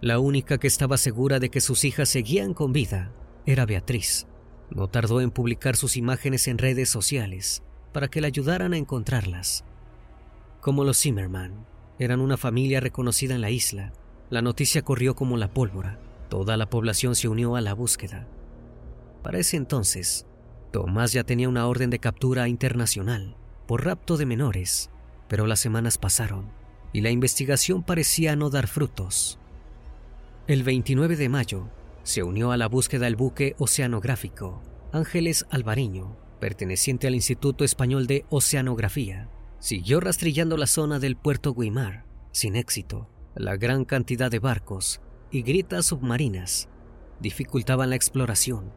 La 0.00 0.18
única 0.18 0.58
que 0.58 0.66
estaba 0.66 0.98
segura 0.98 1.38
de 1.38 1.50
que 1.50 1.60
sus 1.60 1.84
hijas 1.84 2.08
seguían 2.08 2.54
con 2.54 2.72
vida 2.72 3.12
era 3.46 3.66
Beatriz. 3.66 4.26
No 4.70 4.88
tardó 4.88 5.20
en 5.20 5.30
publicar 5.30 5.76
sus 5.76 5.96
imágenes 5.96 6.48
en 6.48 6.58
redes 6.58 6.88
sociales 6.88 7.62
para 7.92 8.08
que 8.08 8.20
la 8.20 8.26
ayudaran 8.26 8.72
a 8.72 8.76
encontrarlas. 8.76 9.64
Como 10.60 10.84
los 10.84 10.98
Zimmerman 10.98 11.66
eran 11.98 12.20
una 12.20 12.36
familia 12.36 12.80
reconocida 12.80 13.34
en 13.34 13.40
la 13.40 13.50
isla, 13.50 13.92
la 14.30 14.42
noticia 14.42 14.82
corrió 14.82 15.14
como 15.14 15.36
la 15.36 15.52
pólvora. 15.52 16.00
Toda 16.28 16.56
la 16.56 16.68
población 16.68 17.14
se 17.14 17.28
unió 17.28 17.54
a 17.54 17.60
la 17.60 17.74
búsqueda. 17.74 18.26
Para 19.22 19.38
ese 19.38 19.56
entonces, 19.56 20.26
Tomás 20.72 21.12
ya 21.12 21.22
tenía 21.22 21.48
una 21.48 21.68
orden 21.68 21.90
de 21.90 22.00
captura 22.00 22.48
internacional 22.48 23.36
por 23.66 23.84
rapto 23.84 24.16
de 24.16 24.26
menores, 24.26 24.90
pero 25.28 25.46
las 25.46 25.60
semanas 25.60 25.98
pasaron 25.98 26.50
y 26.92 27.00
la 27.00 27.10
investigación 27.10 27.82
parecía 27.82 28.34
no 28.34 28.50
dar 28.50 28.66
frutos. 28.66 29.38
El 30.46 30.62
29 30.62 31.16
de 31.16 31.30
mayo 31.30 31.70
se 32.02 32.22
unió 32.22 32.52
a 32.52 32.58
la 32.58 32.68
búsqueda 32.68 33.06
el 33.06 33.16
buque 33.16 33.54
oceanográfico 33.56 34.60
Ángeles 34.92 35.46
Alvariño, 35.48 36.18
perteneciente 36.38 37.06
al 37.06 37.14
Instituto 37.14 37.64
Español 37.64 38.06
de 38.06 38.26
Oceanografía. 38.28 39.30
Siguió 39.58 40.00
rastrillando 40.00 40.58
la 40.58 40.66
zona 40.66 40.98
del 40.98 41.16
puerto 41.16 41.54
Guimar, 41.54 42.04
sin 42.30 42.56
éxito. 42.56 43.08
La 43.34 43.56
gran 43.56 43.86
cantidad 43.86 44.30
de 44.30 44.38
barcos 44.38 45.00
y 45.30 45.40
gritas 45.40 45.86
submarinas 45.86 46.68
dificultaban 47.20 47.88
la 47.88 47.96
exploración, 47.96 48.70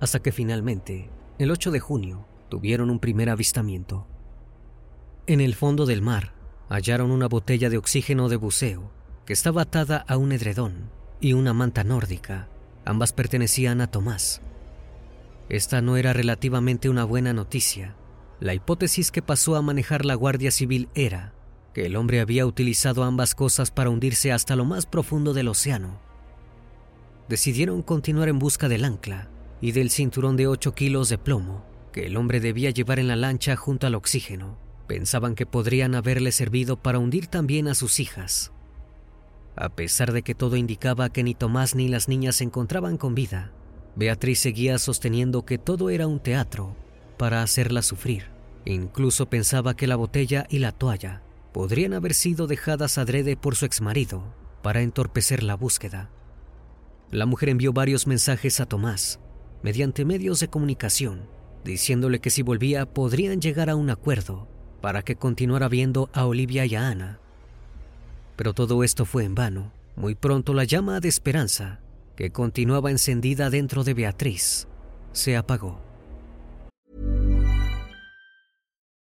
hasta 0.00 0.20
que 0.20 0.32
finalmente, 0.32 1.08
el 1.38 1.50
8 1.50 1.70
de 1.70 1.80
junio, 1.80 2.28
tuvieron 2.50 2.90
un 2.90 2.98
primer 2.98 3.30
avistamiento. 3.30 4.06
En 5.26 5.40
el 5.40 5.54
fondo 5.54 5.86
del 5.86 6.02
mar, 6.02 6.34
hallaron 6.68 7.10
una 7.10 7.26
botella 7.26 7.70
de 7.70 7.78
oxígeno 7.78 8.28
de 8.28 8.36
buceo 8.36 8.97
que 9.28 9.34
estaba 9.34 9.60
atada 9.60 10.06
a 10.08 10.16
un 10.16 10.32
edredón 10.32 10.90
y 11.20 11.34
una 11.34 11.52
manta 11.52 11.84
nórdica. 11.84 12.48
Ambas 12.86 13.12
pertenecían 13.12 13.82
a 13.82 13.90
Tomás. 13.90 14.40
Esta 15.50 15.82
no 15.82 15.98
era 15.98 16.14
relativamente 16.14 16.88
una 16.88 17.04
buena 17.04 17.34
noticia, 17.34 17.94
La 18.40 18.54
hipótesis 18.54 19.10
que 19.10 19.20
pasó 19.20 19.56
a 19.56 19.60
manejar 19.60 20.06
la 20.06 20.14
Guardia 20.14 20.50
Civil 20.50 20.88
era 20.94 21.34
que 21.74 21.84
el 21.84 21.96
hombre 21.96 22.20
había 22.20 22.46
utilizado 22.46 23.04
ambas 23.04 23.34
cosas 23.34 23.70
para 23.70 23.90
hundirse 23.90 24.32
hasta 24.32 24.56
lo 24.56 24.64
más 24.64 24.86
profundo 24.86 25.34
del 25.34 25.48
océano. 25.48 26.00
Decidieron 27.28 27.82
continuar 27.82 28.30
en 28.30 28.38
busca 28.38 28.66
del 28.66 28.86
ancla 28.86 29.28
y 29.60 29.72
del 29.72 29.90
cinturón 29.90 30.38
de 30.38 30.46
8 30.46 30.74
kilos 30.74 31.10
de 31.10 31.18
plomo 31.18 31.66
que 31.92 32.06
el 32.06 32.16
hombre 32.16 32.40
debía 32.40 32.70
llevar 32.70 32.98
en 32.98 33.08
la 33.08 33.16
lancha 33.16 33.56
junto 33.56 33.86
al 33.86 33.94
oxígeno. 33.94 34.56
Pensaban 34.86 35.34
que 35.34 35.44
podrían 35.44 35.94
haberle 35.94 36.32
servido 36.32 36.80
para 36.80 36.98
hundir 36.98 37.26
también 37.26 37.68
a 37.68 37.74
sus 37.74 38.00
hijas. 38.00 38.52
A 39.60 39.70
pesar 39.70 40.12
de 40.12 40.22
que 40.22 40.36
todo 40.36 40.54
indicaba 40.54 41.08
que 41.10 41.24
ni 41.24 41.34
Tomás 41.34 41.74
ni 41.74 41.88
las 41.88 42.06
niñas 42.06 42.36
se 42.36 42.44
encontraban 42.44 42.96
con 42.96 43.16
vida, 43.16 43.50
Beatriz 43.96 44.38
seguía 44.38 44.78
sosteniendo 44.78 45.44
que 45.44 45.58
todo 45.58 45.90
era 45.90 46.06
un 46.06 46.20
teatro 46.20 46.76
para 47.16 47.42
hacerla 47.42 47.82
sufrir. 47.82 48.26
Incluso 48.64 49.28
pensaba 49.28 49.74
que 49.74 49.88
la 49.88 49.96
botella 49.96 50.46
y 50.48 50.60
la 50.60 50.70
toalla 50.70 51.22
podrían 51.52 51.92
haber 51.92 52.14
sido 52.14 52.46
dejadas 52.46 52.98
adrede 52.98 53.36
por 53.36 53.56
su 53.56 53.64
exmarido 53.64 54.22
para 54.62 54.82
entorpecer 54.82 55.42
la 55.42 55.56
búsqueda. 55.56 56.08
La 57.10 57.26
mujer 57.26 57.48
envió 57.48 57.72
varios 57.72 58.06
mensajes 58.06 58.60
a 58.60 58.66
Tomás 58.66 59.18
mediante 59.64 60.04
medios 60.04 60.38
de 60.38 60.46
comunicación, 60.46 61.28
diciéndole 61.64 62.20
que 62.20 62.30
si 62.30 62.42
volvía 62.42 62.86
podrían 62.86 63.40
llegar 63.40 63.70
a 63.70 63.74
un 63.74 63.90
acuerdo 63.90 64.46
para 64.80 65.02
que 65.02 65.16
continuara 65.16 65.68
viendo 65.68 66.10
a 66.12 66.26
Olivia 66.26 66.64
y 66.64 66.76
a 66.76 66.86
Ana. 66.86 67.18
Pero 68.38 68.54
todo 68.54 68.84
esto 68.84 69.04
fue 69.04 69.24
en 69.24 69.34
vano. 69.34 69.72
Muy 69.96 70.14
pronto 70.14 70.54
la 70.54 70.62
llama 70.62 71.00
de 71.00 71.08
esperanza, 71.08 71.80
que 72.16 72.30
continuaba 72.30 72.92
encendida 72.92 73.50
dentro 73.50 73.82
de 73.82 73.94
Beatriz, 73.94 74.68
se 75.12 75.36
apagó. 75.36 75.80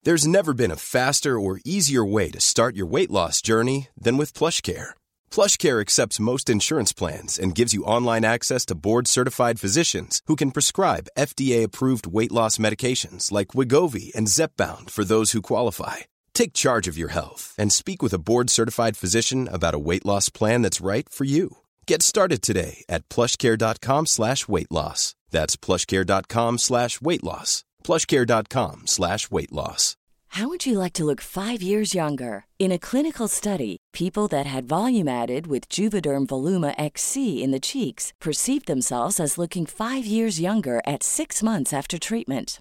There's 0.05 0.26
never 0.26 0.55
been 0.55 0.71
a 0.71 0.76
faster 0.76 1.38
or 1.38 1.61
easier 1.66 2.02
way 2.02 2.31
to 2.31 2.40
start 2.40 2.76
your 2.76 2.87
weight 2.87 3.11
loss 3.11 3.43
journey 3.43 3.88
than 4.00 4.16
with 4.16 4.33
PlushCare. 4.33 4.95
PlushCare 5.31 5.83
accepts 5.83 6.19
most 6.19 6.49
insurance 6.49 6.95
plans 6.95 7.38
and 7.38 7.55
gives 7.55 7.75
you 7.75 7.85
online 7.85 8.25
access 8.25 8.64
to 8.66 8.75
board-certified 8.75 9.61
physicians 9.61 10.23
who 10.28 10.37
can 10.37 10.50
prescribe 10.50 11.11
FDA-approved 11.19 12.07
weight 12.07 12.33
loss 12.33 12.57
medications 12.57 13.31
like 13.31 13.49
Wigovi 13.49 14.14
and 14.14 14.28
Zepbound 14.28 14.88
for 14.88 15.05
those 15.05 15.33
who 15.33 15.43
qualify. 15.43 16.07
Take 16.37 16.52
charge 16.52 16.87
of 16.87 16.99
your 16.99 17.09
health 17.09 17.55
and 17.57 17.73
speak 17.73 18.02
with 18.02 18.12
a 18.12 18.19
board-certified 18.19 18.95
physician 18.95 19.49
about 19.50 19.75
a 19.75 19.78
weight 19.78 20.05
loss 20.05 20.28
plan 20.28 20.61
that's 20.61 20.83
right 20.83 21.09
for 21.09 21.25
you. 21.25 21.57
Get 21.87 22.02
started 22.02 22.43
today 22.43 22.85
at 22.90 23.09
plushcare.com 23.09 24.05
slash 24.05 24.47
weight 24.47 24.71
loss. 24.71 25.14
That's 25.31 25.57
plushcare.com 25.57 26.59
slash 26.59 27.00
weight 27.00 27.25
loss. 27.25 27.64
plushcare.com 27.83 28.83
slash 28.87 29.31
weight 29.31 29.50
loss. 29.50 29.97
How 30.28 30.49
would 30.49 30.66
you 30.66 30.78
like 30.78 30.93
to 30.95 31.07
look 31.07 31.23
five 31.23 31.62
years 31.62 31.95
younger? 31.95 32.45
In 32.59 32.71
a 32.71 32.78
clinical 32.78 33.28
study, 33.28 33.78
people 33.95 34.28
that 34.28 34.45
had 34.45 34.69
volume 34.69 35.09
added 35.09 35.47
with 35.47 35.71
Juvederm 35.71 36.26
Voluma 36.26 36.75
XC 36.76 37.43
in 37.43 37.50
the 37.50 37.66
cheeks 37.66 38.12
perceived 38.21 38.66
themselves 38.66 39.19
as 39.19 39.38
looking 39.38 39.64
five 39.64 40.05
years 40.05 40.38
younger 40.38 40.83
at 40.87 41.02
six 41.02 41.43
months 41.43 41.73
after 41.73 41.99
treatment. 41.99 42.61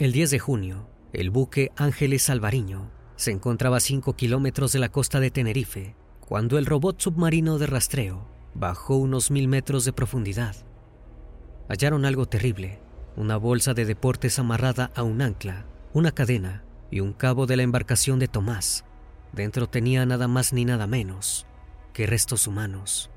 El 0.00 0.12
10 0.12 0.30
de 0.30 0.38
junio, 0.38 0.88
el 1.12 1.28
buque 1.28 1.72
Ángeles 1.76 2.30
Alvariño 2.30 2.90
se 3.16 3.32
encontraba 3.32 3.76
a 3.76 3.80
5 3.80 4.16
kilómetros 4.16 4.72
de 4.72 4.78
la 4.78 4.88
costa 4.88 5.20
de 5.20 5.30
Tenerife 5.30 5.94
cuando 6.20 6.56
el 6.56 6.64
robot 6.64 6.98
submarino 6.98 7.58
de 7.58 7.66
rastreo 7.66 8.26
bajó 8.54 8.96
unos 8.96 9.30
mil 9.30 9.46
metros 9.46 9.84
de 9.84 9.92
profundidad. 9.92 10.56
Hallaron 11.68 12.06
algo 12.06 12.24
terrible, 12.24 12.80
una 13.14 13.36
bolsa 13.36 13.74
de 13.74 13.84
deportes 13.84 14.38
amarrada 14.38 14.90
a 14.94 15.02
un 15.02 15.20
ancla, 15.20 15.66
una 15.92 16.12
cadena 16.12 16.64
y 16.90 17.00
un 17.00 17.12
cabo 17.12 17.44
de 17.44 17.58
la 17.58 17.62
embarcación 17.62 18.18
de 18.18 18.28
Tomás. 18.28 18.86
Dentro 19.34 19.68
tenía 19.68 20.06
nada 20.06 20.28
más 20.28 20.54
ni 20.54 20.64
nada 20.64 20.86
menos 20.86 21.46
que 21.92 22.06
restos 22.06 22.46
humanos. 22.46 23.10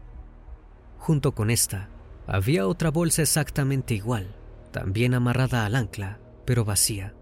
Junto 0.98 1.32
con 1.32 1.50
esta, 1.50 1.88
había 2.28 2.68
otra 2.68 2.92
bolsa 2.92 3.22
exactamente 3.22 3.94
igual, 3.94 4.36
también 4.74 5.14
amarrada 5.14 5.66
al 5.66 5.76
ancla, 5.76 6.20
pero 6.46 6.66
vacía. 6.66 7.16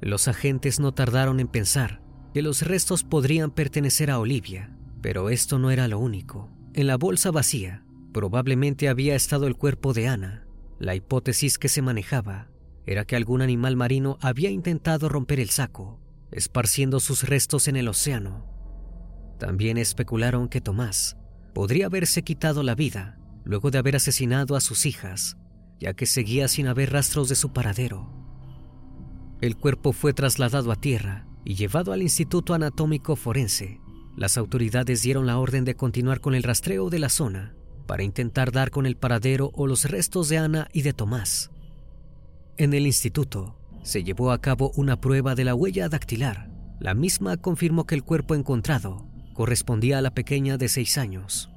Los 0.00 0.28
agentes 0.28 0.78
no 0.80 0.92
tardaron 0.92 1.40
en 1.40 1.48
pensar 1.48 2.02
que 2.32 2.42
los 2.42 2.62
restos 2.62 3.04
podrían 3.04 3.50
pertenecer 3.50 4.10
a 4.10 4.18
Olivia, 4.18 4.76
pero 5.00 5.30
esto 5.30 5.58
no 5.58 5.70
era 5.70 5.88
lo 5.88 5.98
único. 5.98 6.50
En 6.74 6.86
la 6.86 6.96
bolsa 6.96 7.30
vacía 7.30 7.84
probablemente 8.12 8.88
había 8.88 9.14
estado 9.14 9.46
el 9.46 9.56
cuerpo 9.56 9.92
de 9.92 10.08
Ana. 10.08 10.46
La 10.78 10.94
hipótesis 10.94 11.58
que 11.58 11.68
se 11.68 11.82
manejaba 11.82 12.48
era 12.86 13.04
que 13.04 13.16
algún 13.16 13.42
animal 13.42 13.76
marino 13.76 14.18
había 14.20 14.50
intentado 14.50 15.08
romper 15.08 15.40
el 15.40 15.50
saco, 15.50 16.00
esparciendo 16.30 17.00
sus 17.00 17.24
restos 17.24 17.68
en 17.68 17.76
el 17.76 17.88
océano. 17.88 18.46
También 19.38 19.76
especularon 19.76 20.48
que 20.48 20.60
Tomás 20.60 21.16
podría 21.54 21.86
haberse 21.86 22.22
quitado 22.22 22.62
la 22.62 22.74
vida 22.74 23.18
luego 23.44 23.70
de 23.70 23.78
haber 23.78 23.96
asesinado 23.96 24.56
a 24.56 24.60
sus 24.60 24.86
hijas, 24.86 25.36
ya 25.80 25.94
que 25.94 26.06
seguía 26.06 26.48
sin 26.48 26.66
haber 26.66 26.92
rastros 26.92 27.28
de 27.28 27.34
su 27.34 27.52
paradero. 27.52 28.10
El 29.40 29.56
cuerpo 29.56 29.92
fue 29.92 30.12
trasladado 30.12 30.72
a 30.72 30.76
tierra 30.76 31.26
y 31.44 31.54
llevado 31.54 31.92
al 31.92 32.02
Instituto 32.02 32.54
Anatómico 32.54 33.14
Forense. 33.14 33.80
Las 34.16 34.36
autoridades 34.36 35.02
dieron 35.02 35.26
la 35.26 35.38
orden 35.38 35.64
de 35.64 35.76
continuar 35.76 36.20
con 36.20 36.34
el 36.34 36.42
rastreo 36.42 36.90
de 36.90 36.98
la 36.98 37.08
zona 37.08 37.54
para 37.86 38.02
intentar 38.02 38.50
dar 38.50 38.70
con 38.70 38.84
el 38.84 38.96
paradero 38.96 39.50
o 39.54 39.66
los 39.66 39.84
restos 39.84 40.28
de 40.28 40.38
Ana 40.38 40.68
y 40.72 40.82
de 40.82 40.92
Tomás. 40.92 41.50
En 42.56 42.74
el 42.74 42.86
instituto 42.86 43.56
se 43.82 44.02
llevó 44.02 44.32
a 44.32 44.40
cabo 44.40 44.72
una 44.74 45.00
prueba 45.00 45.34
de 45.34 45.44
la 45.44 45.54
huella 45.54 45.88
dactilar. 45.88 46.50
La 46.80 46.94
misma 46.94 47.36
confirmó 47.36 47.86
que 47.86 47.94
el 47.94 48.02
cuerpo 48.02 48.34
encontrado 48.34 49.06
correspondía 49.32 49.98
a 49.98 50.02
la 50.02 50.12
pequeña 50.12 50.58
de 50.58 50.68
seis 50.68 50.98
años. 50.98 51.48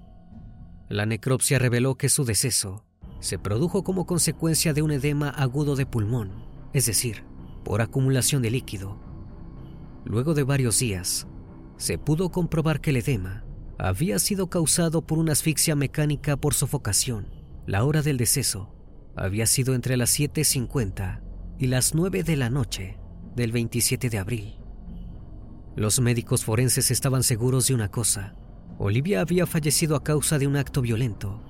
La 0.87 1.07
necropsia 1.07 1.57
reveló 1.57 1.95
que 1.95 2.09
su 2.09 2.23
deceso 2.25 2.85
se 3.21 3.39
produjo 3.39 3.83
como 3.83 4.05
consecuencia 4.05 4.73
de 4.73 4.81
un 4.81 4.91
edema 4.91 5.29
agudo 5.29 5.77
de 5.77 5.85
pulmón, 5.85 6.31
es 6.73 6.87
decir, 6.87 7.23
por 7.63 7.81
acumulación 7.81 8.41
de 8.41 8.51
líquido. 8.51 8.99
Luego 10.03 10.33
de 10.33 10.43
varios 10.43 10.79
días, 10.79 11.27
se 11.77 11.97
pudo 11.97 12.29
comprobar 12.29 12.81
que 12.81 12.89
el 12.89 12.97
edema 12.97 13.45
había 13.77 14.19
sido 14.19 14.49
causado 14.49 15.01
por 15.01 15.17
una 15.17 15.31
asfixia 15.31 15.75
mecánica 15.75 16.35
por 16.35 16.53
sofocación. 16.53 17.27
La 17.65 17.83
hora 17.83 18.01
del 18.01 18.17
deceso 18.17 18.75
había 19.15 19.45
sido 19.45 19.75
entre 19.75 19.97
las 19.97 20.19
7.50 20.19 21.21
y 21.59 21.67
las 21.67 21.93
9 21.93 22.23
de 22.23 22.35
la 22.35 22.49
noche 22.49 22.97
del 23.35 23.51
27 23.51 24.09
de 24.09 24.17
abril. 24.17 24.57
Los 25.75 25.99
médicos 25.99 26.43
forenses 26.43 26.91
estaban 26.91 27.23
seguros 27.23 27.67
de 27.67 27.75
una 27.75 27.89
cosa. 27.89 28.35
Olivia 28.77 29.21
había 29.21 29.45
fallecido 29.45 29.95
a 29.95 30.03
causa 30.03 30.37
de 30.37 30.47
un 30.47 30.57
acto 30.57 30.81
violento. 30.81 31.41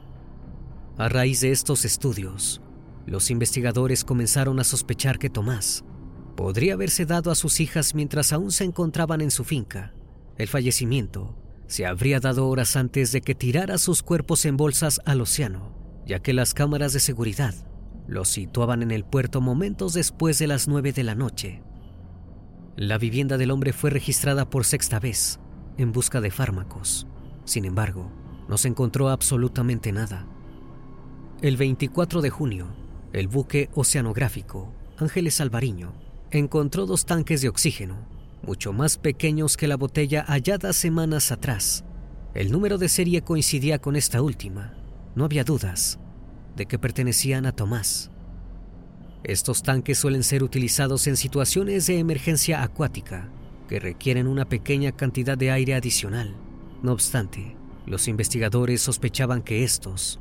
A 0.98 1.10
raíz 1.10 1.42
de 1.42 1.52
estos 1.52 1.86
estudios, 1.86 2.62
los 3.06 3.32
investigadores 3.32 4.04
comenzaron 4.04 4.60
a 4.60 4.64
sospechar 4.64 5.20
que 5.20 5.30
Tomás 5.30 5.84
podría 6.36 6.74
haberse 6.74 7.06
dado 7.06 7.32
a 7.32 7.36
sus 7.36 7.60
hijas 7.60 7.96
mientras 7.96 8.34
aún 8.34 8.52
se 8.52 8.64
encontraban 8.64 9.22
en 9.22 9.32
su 9.32 9.44
finca. 9.44 9.94
El 10.38 10.48
fallecimiento 10.48 11.38
se 11.68 11.86
habría 11.86 12.20
dado 12.20 12.48
horas 12.48 12.76
antes 12.76 13.12
de 13.12 13.22
que 13.22 13.36
tirara 13.36 13.78
sus 13.78 14.04
cuerpos 14.04 14.46
en 14.46 14.58
bolsas 14.58 15.00
al 15.06 15.22
océano, 15.22 15.74
ya 16.06 16.20
que 16.20 16.34
las 16.34 16.54
cámaras 16.54 16.94
de 16.94 17.00
seguridad 17.00 17.56
los 18.08 18.28
situaban 18.28 18.82
en 18.82 18.92
el 18.92 19.06
puerto 19.06 19.40
momentos 19.40 19.94
después 19.94 20.40
de 20.40 20.48
las 20.48 20.68
9 20.68 20.92
de 20.92 21.04
la 21.04 21.16
noche. 21.16 21.64
La 22.76 22.98
vivienda 22.98 23.38
del 23.38 23.52
hombre 23.52 23.72
fue 23.72 23.90
registrada 23.90 24.50
por 24.50 24.66
sexta 24.66 25.00
vez 25.00 25.40
en 25.78 25.92
busca 25.92 26.20
de 26.20 26.32
fármacos. 26.32 27.08
Sin 27.46 27.66
embargo, 27.66 28.12
no 28.50 28.58
se 28.58 28.68
encontró 28.68 29.10
absolutamente 29.10 29.92
nada. 29.92 30.28
El 31.42 31.58
24 31.58 32.22
de 32.22 32.30
junio, 32.30 32.68
el 33.14 33.28
buque 33.28 33.72
oceanográfico 33.74 34.72
Ángeles 34.98 35.42
Alvariño 35.42 35.92
encontró 36.30 36.86
dos 36.86 37.08
tanques 37.08 37.42
de 37.42 37.50
oxígeno, 37.50 37.98
mucho 38.44 38.74
más 38.74 39.00
pequeños 39.00 39.58
que 39.58 39.68
la 39.68 39.76
botella 39.76 40.24
hallada 40.28 40.72
semanas 40.72 41.32
atrás. 41.32 41.84
El 42.36 42.52
número 42.52 42.78
de 42.78 42.90
serie 42.90 43.24
coincidía 43.24 43.80
con 43.80 43.96
esta 43.96 44.22
última. 44.22 44.76
No 45.16 45.26
había 45.26 45.44
dudas 45.44 45.98
de 46.56 46.68
que 46.68 46.78
pertenecían 46.78 47.48
a 47.48 47.54
Tomás. 47.54 48.12
Estos 49.24 49.64
tanques 49.64 49.98
suelen 49.98 50.22
ser 50.22 50.44
utilizados 50.44 51.08
en 51.08 51.18
situaciones 51.18 51.88
de 51.88 51.98
emergencia 51.98 52.62
acuática 52.62 53.32
que 53.68 53.80
requieren 53.80 54.28
una 54.28 54.46
pequeña 54.46 54.92
cantidad 54.92 55.40
de 55.40 55.50
aire 55.50 55.74
adicional. 55.74 56.36
No 56.84 56.92
obstante, 56.92 57.58
los 57.88 58.08
investigadores 58.08 58.80
sospechaban 58.82 59.42
que 59.42 59.64
estos 59.64 60.21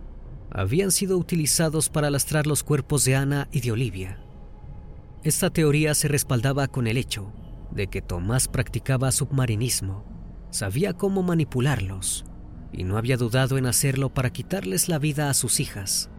habían 0.50 0.90
sido 0.90 1.16
utilizados 1.16 1.88
para 1.88 2.10
lastrar 2.10 2.46
los 2.46 2.62
cuerpos 2.62 3.04
de 3.04 3.16
Ana 3.16 3.48
y 3.52 3.60
de 3.60 3.72
Olivia. 3.72 4.18
Esta 5.22 5.50
teoría 5.50 5.94
se 5.94 6.08
respaldaba 6.08 6.68
con 6.68 6.86
el 6.86 6.96
hecho 6.96 7.32
de 7.70 7.86
que 7.86 8.02
Tomás 8.02 8.48
practicaba 8.48 9.12
submarinismo, 9.12 10.04
sabía 10.50 10.94
cómo 10.94 11.22
manipularlos 11.22 12.24
y 12.72 12.84
no 12.84 12.96
había 12.96 13.16
dudado 13.16 13.58
en 13.58 13.66
hacerlo 13.66 14.12
para 14.12 14.32
quitarles 14.32 14.88
la 14.88 14.98
vida 14.98 15.30
a 15.30 15.34
sus 15.34 15.60
hijas. 15.60 16.10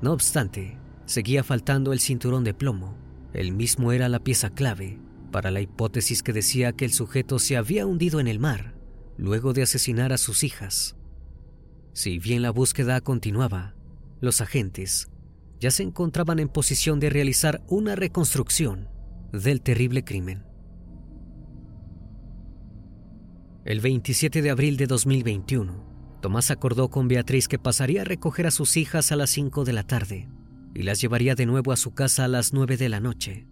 No 0.00 0.12
obstante, 0.12 0.78
seguía 1.06 1.42
faltando 1.42 1.92
el 1.92 2.00
cinturón 2.00 2.44
de 2.44 2.54
plomo. 2.54 2.96
El 3.32 3.52
mismo 3.52 3.92
era 3.92 4.08
la 4.08 4.20
pieza 4.20 4.50
clave 4.50 5.00
para 5.32 5.50
la 5.50 5.60
hipótesis 5.60 6.22
que 6.22 6.32
decía 6.32 6.72
que 6.72 6.84
el 6.84 6.92
sujeto 6.92 7.38
se 7.38 7.56
había 7.56 7.84
hundido 7.84 8.20
en 8.20 8.28
el 8.28 8.38
mar 8.38 8.74
luego 9.18 9.52
de 9.52 9.62
asesinar 9.62 10.12
a 10.12 10.18
sus 10.18 10.44
hijas. 10.44 10.97
Si 11.98 12.20
bien 12.20 12.42
la 12.42 12.52
búsqueda 12.52 13.00
continuaba, 13.00 13.74
los 14.20 14.40
agentes 14.40 15.08
ya 15.58 15.72
se 15.72 15.82
encontraban 15.82 16.38
en 16.38 16.48
posición 16.48 17.00
de 17.00 17.10
realizar 17.10 17.60
una 17.66 17.96
reconstrucción 17.96 18.88
del 19.32 19.60
terrible 19.62 20.04
crimen. 20.04 20.44
El 23.64 23.80
27 23.80 24.42
de 24.42 24.50
abril 24.50 24.76
de 24.76 24.86
2021, 24.86 26.18
Tomás 26.22 26.52
acordó 26.52 26.88
con 26.88 27.08
Beatriz 27.08 27.48
que 27.48 27.58
pasaría 27.58 28.02
a 28.02 28.04
recoger 28.04 28.46
a 28.46 28.52
sus 28.52 28.76
hijas 28.76 29.10
a 29.10 29.16
las 29.16 29.30
5 29.30 29.64
de 29.64 29.72
la 29.72 29.82
tarde 29.82 30.28
y 30.76 30.84
las 30.84 31.00
llevaría 31.00 31.34
de 31.34 31.46
nuevo 31.46 31.72
a 31.72 31.76
su 31.76 31.94
casa 31.94 32.26
a 32.26 32.28
las 32.28 32.52
9 32.52 32.76
de 32.76 32.88
la 32.90 33.00
noche. 33.00 33.48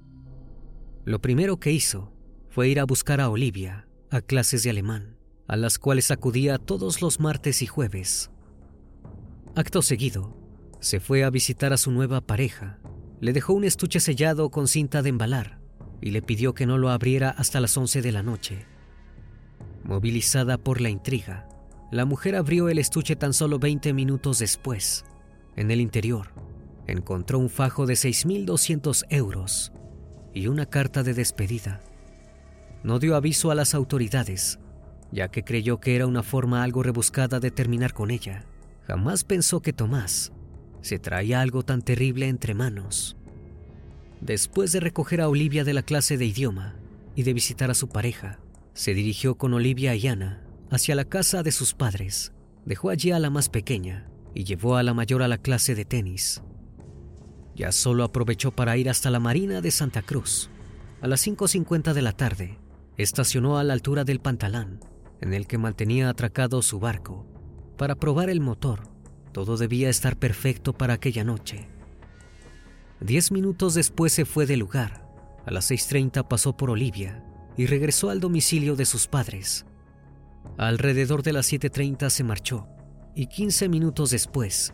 Lo 1.05 1.21
primero 1.21 1.59
que 1.59 1.73
hizo 1.73 2.13
fue 2.49 2.69
ir 2.69 2.79
a 2.79 2.85
buscar 2.85 3.21
a 3.21 3.29
Olivia 3.29 3.89
a 4.13 4.21
clases 4.21 4.63
de 4.63 4.71
alemán, 4.71 5.19
a 5.49 5.57
las 5.57 5.81
cuales 5.81 6.13
acudía 6.13 6.59
todos 6.59 7.03
los 7.03 7.19
martes 7.19 7.61
y 7.61 7.67
jueves. 7.67 8.31
Acto 9.57 9.81
seguido, 9.81 10.37
se 10.81 11.01
fue 11.01 11.25
a 11.25 11.31
visitar 11.31 11.73
a 11.73 11.79
su 11.79 11.91
nueva 11.91 12.21
pareja, 12.21 12.79
le 13.21 13.33
dejó 13.33 13.55
un 13.55 13.65
estuche 13.65 14.01
sellado 14.01 14.51
con 14.51 14.69
cinta 14.69 15.01
de 15.01 15.09
embalar 15.09 15.61
y 16.03 16.11
le 16.11 16.21
pidió 16.21 16.53
que 16.53 16.67
no 16.67 16.77
lo 16.77 16.91
abriera 16.91 17.31
hasta 17.31 17.59
las 17.59 17.75
11 17.75 18.03
de 18.03 18.13
la 18.13 18.23
noche. 18.23 18.67
Movilizada 19.83 20.59
por 20.59 20.83
la 20.83 20.91
intriga, 20.91 21.49
la 21.91 22.05
mujer 22.05 22.37
abrió 22.37 22.69
el 22.69 22.79
estuche 22.79 23.17
tan 23.17 23.33
solo 23.33 23.59
20 23.59 23.95
minutos 23.95 24.41
después. 24.41 25.07
En 25.57 25.71
el 25.71 25.81
interior, 25.81 26.35
encontró 26.87 27.39
un 27.39 27.49
fajo 27.49 27.87
de 27.87 27.95
6.200 27.95 29.07
euros 29.09 29.73
y 30.35 30.49
una 30.49 30.67
carta 30.67 31.03
de 31.03 31.15
despedida. 31.15 31.81
No 32.83 32.99
dio 32.99 33.17
aviso 33.17 33.51
a 33.51 33.55
las 33.55 33.75
autoridades, 33.75 34.59
ya 35.13 35.29
que 35.29 35.45
creyó 35.45 35.81
que 35.81 35.97
era 35.97 36.07
una 36.07 36.23
forma 36.23 36.63
algo 36.63 36.83
rebuscada 36.83 37.41
de 37.41 37.51
terminar 37.51 37.95
con 37.95 38.11
ella. 38.11 38.45
Jamás 38.87 39.25
pensó 39.25 39.61
que 39.61 39.73
Tomás 39.73 40.33
se 40.81 40.99
traía 41.01 41.41
algo 41.41 41.65
tan 41.65 41.83
terrible 41.83 42.29
entre 42.29 42.55
manos. 42.55 43.17
Después 44.21 44.71
de 44.71 44.81
recoger 44.81 45.21
a 45.21 45.29
Olivia 45.29 45.65
de 45.65 45.75
la 45.75 45.83
clase 45.83 46.17
de 46.17 46.27
idioma 46.27 46.77
y 47.17 47.25
de 47.25 47.35
visitar 47.35 47.71
a 47.71 47.75
su 47.75 47.89
pareja, 47.89 48.39
se 48.75 48.95
dirigió 48.95 49.37
con 49.37 49.55
Olivia 49.55 49.95
y 49.97 50.07
Ana 50.07 50.43
hacia 50.71 50.95
la 50.95 51.05
casa 51.05 51.43
de 51.43 51.51
sus 51.51 51.75
padres. 51.75 52.33
Dejó 52.65 52.91
allí 52.91 53.11
a 53.11 53.19
la 53.19 53.31
más 53.31 53.49
pequeña 53.49 54.09
y 54.35 54.45
llevó 54.45 54.77
a 54.77 54.83
la 54.83 54.95
mayor 54.95 55.23
a 55.23 55.29
la 55.29 55.39
clase 55.39 55.75
de 55.75 55.85
tenis. 55.85 56.43
Ya 57.57 57.73
solo 57.73 58.05
aprovechó 58.05 58.53
para 58.53 58.77
ir 58.77 58.89
hasta 58.89 59.11
la 59.11 59.19
Marina 59.19 59.61
de 59.61 59.71
Santa 59.71 60.03
Cruz. 60.03 60.51
A 61.01 61.09
las 61.09 61.27
5.50 61.27 61.93
de 61.93 62.03
la 62.03 62.13
tarde, 62.13 62.59
estacionó 62.97 63.59
a 63.59 63.65
la 63.65 63.73
altura 63.73 64.05
del 64.05 64.21
pantalán, 64.21 64.81
en 65.21 65.35
el 65.35 65.47
que 65.47 65.59
mantenía 65.59 66.09
atracado 66.09 66.63
su 66.63 66.79
barco, 66.79 67.27
para 67.77 67.95
probar 67.95 68.31
el 68.31 68.41
motor. 68.41 68.89
Todo 69.33 69.57
debía 69.57 69.89
estar 69.89 70.17
perfecto 70.17 70.73
para 70.73 70.95
aquella 70.95 71.25
noche. 71.25 71.69
Diez 73.01 73.31
minutos 73.31 73.75
después 73.75 74.13
se 74.13 74.25
fue 74.25 74.47
del 74.47 74.61
lugar. 74.61 75.07
A 75.45 75.51
las 75.51 75.71
6.30 75.71 76.27
pasó 76.27 76.57
por 76.57 76.71
Olivia 76.71 77.23
y 77.57 77.67
regresó 77.67 78.11
al 78.11 78.21
domicilio 78.21 78.77
de 78.77 78.87
sus 78.87 79.07
padres. 79.07 79.67
Alrededor 80.57 81.23
de 81.23 81.33
las 81.33 81.53
7.30 81.53 82.09
se 82.11 82.25
marchó 82.25 82.67
y 83.15 83.27
15 83.27 83.69
minutos 83.69 84.11
después 84.11 84.73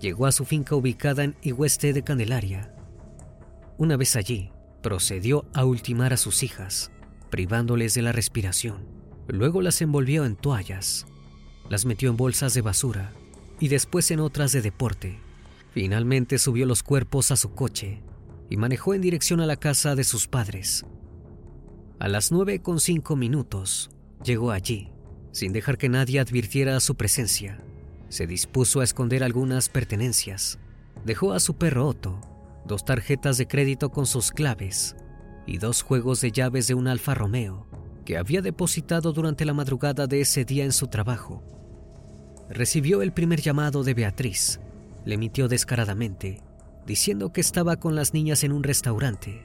llegó 0.00 0.26
a 0.26 0.32
su 0.32 0.44
finca 0.44 0.74
ubicada 0.74 1.24
en 1.24 1.36
Igueste 1.42 1.92
de 1.92 2.02
Candelaria. 2.02 2.74
Una 3.76 3.96
vez 3.96 4.16
allí, 4.16 4.50
procedió 4.82 5.44
a 5.54 5.64
ultimar 5.64 6.12
a 6.12 6.16
sus 6.16 6.42
hijas, 6.42 6.90
privándoles 7.30 7.94
de 7.94 8.02
la 8.02 8.12
respiración. 8.12 8.86
Luego 9.26 9.60
las 9.60 9.82
envolvió 9.82 10.24
en 10.24 10.36
toallas, 10.36 11.06
las 11.68 11.84
metió 11.84 12.10
en 12.10 12.16
bolsas 12.16 12.54
de 12.54 12.62
basura 12.62 13.12
y 13.60 13.68
después 13.68 14.10
en 14.10 14.20
otras 14.20 14.52
de 14.52 14.62
deporte. 14.62 15.18
Finalmente 15.72 16.38
subió 16.38 16.66
los 16.66 16.82
cuerpos 16.82 17.30
a 17.30 17.36
su 17.36 17.52
coche 17.54 18.02
y 18.50 18.56
manejó 18.56 18.94
en 18.94 19.02
dirección 19.02 19.40
a 19.40 19.46
la 19.46 19.56
casa 19.56 19.94
de 19.94 20.04
sus 20.04 20.26
padres. 20.26 20.84
A 21.98 22.08
las 22.08 22.32
nueve 22.32 22.60
con 22.60 22.80
cinco 22.80 23.16
minutos 23.16 23.90
llegó 24.24 24.50
allí, 24.50 24.90
sin 25.32 25.52
dejar 25.52 25.78
que 25.78 25.88
nadie 25.88 26.20
advirtiera 26.20 26.80
su 26.80 26.94
presencia. 26.94 27.60
Se 28.08 28.26
dispuso 28.26 28.80
a 28.80 28.84
esconder 28.84 29.22
algunas 29.22 29.68
pertenencias. 29.68 30.58
Dejó 31.04 31.32
a 31.32 31.40
su 31.40 31.54
perro 31.54 31.86
Otto, 31.86 32.20
dos 32.66 32.84
tarjetas 32.84 33.36
de 33.36 33.46
crédito 33.46 33.90
con 33.90 34.06
sus 34.06 34.30
claves 34.30 34.96
y 35.46 35.58
dos 35.58 35.82
juegos 35.82 36.20
de 36.20 36.32
llaves 36.32 36.66
de 36.66 36.74
un 36.74 36.88
Alfa 36.88 37.14
Romeo 37.14 37.66
que 38.04 38.16
había 38.16 38.40
depositado 38.40 39.12
durante 39.12 39.44
la 39.44 39.52
madrugada 39.52 40.06
de 40.06 40.22
ese 40.22 40.46
día 40.46 40.64
en 40.64 40.72
su 40.72 40.86
trabajo. 40.86 41.42
Recibió 42.50 43.02
el 43.02 43.12
primer 43.12 43.40
llamado 43.40 43.84
de 43.84 43.94
Beatriz. 43.94 44.60
Le 45.04 45.14
emitió 45.14 45.48
descaradamente, 45.48 46.42
diciendo 46.86 47.32
que 47.32 47.40
estaba 47.40 47.76
con 47.76 47.94
las 47.94 48.14
niñas 48.14 48.44
en 48.44 48.52
un 48.52 48.62
restaurante. 48.62 49.44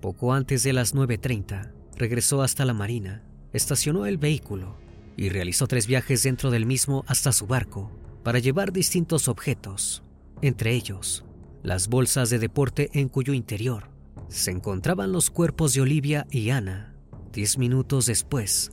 Poco 0.00 0.32
antes 0.32 0.62
de 0.62 0.72
las 0.72 0.94
9.30, 0.94 1.72
regresó 1.96 2.42
hasta 2.42 2.64
la 2.64 2.74
marina, 2.74 3.22
estacionó 3.52 4.06
el 4.06 4.18
vehículo 4.18 4.76
y 5.16 5.30
realizó 5.30 5.66
tres 5.66 5.86
viajes 5.86 6.22
dentro 6.22 6.50
del 6.50 6.66
mismo 6.66 7.04
hasta 7.08 7.32
su 7.32 7.46
barco 7.46 7.90
para 8.22 8.38
llevar 8.38 8.72
distintos 8.72 9.26
objetos, 9.28 10.02
entre 10.42 10.72
ellos 10.72 11.24
las 11.62 11.88
bolsas 11.88 12.30
de 12.30 12.38
deporte 12.38 12.90
en 12.92 13.08
cuyo 13.08 13.34
interior 13.34 13.88
se 14.28 14.50
encontraban 14.50 15.12
los 15.12 15.30
cuerpos 15.30 15.74
de 15.74 15.80
Olivia 15.80 16.26
y 16.30 16.50
Ana. 16.50 16.94
Diez 17.32 17.58
minutos 17.58 18.06
después, 18.06 18.72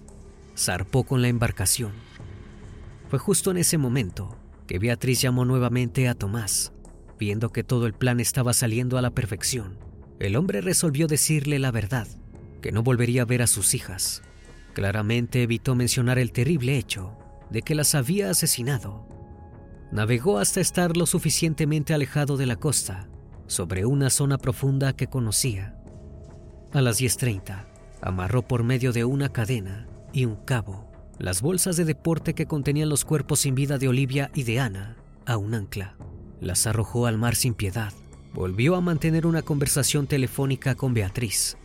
zarpó 0.58 1.04
con 1.04 1.22
la 1.22 1.28
embarcación. 1.28 1.94
Fue 3.10 3.20
justo 3.20 3.52
en 3.52 3.58
ese 3.58 3.78
momento 3.78 4.38
que 4.68 4.80
Beatriz 4.80 5.22
llamó 5.22 5.46
nuevamente 5.46 6.08
a 6.08 6.16
Tomás, 6.16 6.74
viendo 7.20 7.52
que 7.52 7.64
todo 7.64 7.86
el 7.86 7.94
plan 7.94 8.20
estaba 8.20 8.54
saliendo 8.54 8.98
a 8.98 9.02
la 9.02 9.12
perfección. 9.12 9.78
El 10.20 10.36
hombre 10.36 10.62
resolvió 10.62 11.08
decirle 11.08 11.60
la 11.60 11.72
verdad, 11.72 12.08
que 12.62 12.72
no 12.72 12.82
volvería 12.82 13.22
a 13.22 13.26
ver 13.26 13.42
a 13.42 13.48
sus 13.48 13.76
hijas. 13.76 14.24
Claramente 14.74 15.44
evitó 15.44 15.76
mencionar 15.76 16.18
el 16.18 16.32
terrible 16.32 16.78
hecho 16.78 17.16
de 17.50 17.62
que 17.62 17.76
las 17.76 17.94
había 17.94 18.32
asesinado. 18.32 19.08
Navegó 19.92 20.40
hasta 20.40 20.60
estar 20.60 20.98
lo 20.98 21.06
suficientemente 21.06 21.94
alejado 21.94 22.38
de 22.38 22.48
la 22.48 22.56
costa, 22.56 23.08
sobre 23.48 23.86
una 23.86 24.10
zona 24.10 24.40
profunda 24.40 24.94
que 24.94 25.08
conocía. 25.08 25.78
A 26.74 26.82
las 26.82 27.00
10.30, 27.00 27.68
amarró 28.02 28.42
por 28.42 28.64
medio 28.64 28.92
de 28.92 29.06
una 29.06 29.30
cadena 29.30 29.88
y 30.12 30.26
un 30.26 30.36
cabo 30.36 30.85
las 31.20 31.42
bolsas 31.42 31.78
de 31.78 31.86
deporte 31.86 32.34
que 32.34 32.46
contenían 32.46 32.90
los 32.90 33.06
cuerpos 33.06 33.42
sin 33.42 33.56
vida 33.56 33.78
de 33.78 33.88
Olivia 33.88 34.32
y 34.34 34.44
de 34.44 34.60
Ana 34.60 34.98
a 35.26 35.38
un 35.38 35.54
ancla. 35.54 35.96
Las 36.42 36.68
arrojó 36.68 37.06
al 37.06 37.18
mar 37.18 37.36
sin 37.36 37.54
piedad. 37.54 37.94
Volvió 38.34 38.76
a 38.76 38.82
mantener 38.82 39.26
una 39.26 39.42
conversación 39.42 40.08
telefónica 40.08 40.76
con 40.76 40.94
Beatriz, 40.94 41.58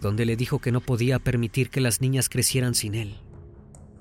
donde 0.00 0.26
le 0.26 0.36
dijo 0.36 0.58
que 0.58 0.72
no 0.72 0.80
podía 0.80 1.18
permitir 1.18 1.70
que 1.70 1.80
las 1.80 2.00
niñas 2.00 2.28
crecieran 2.28 2.74
sin 2.74 2.94
él. 2.94 3.16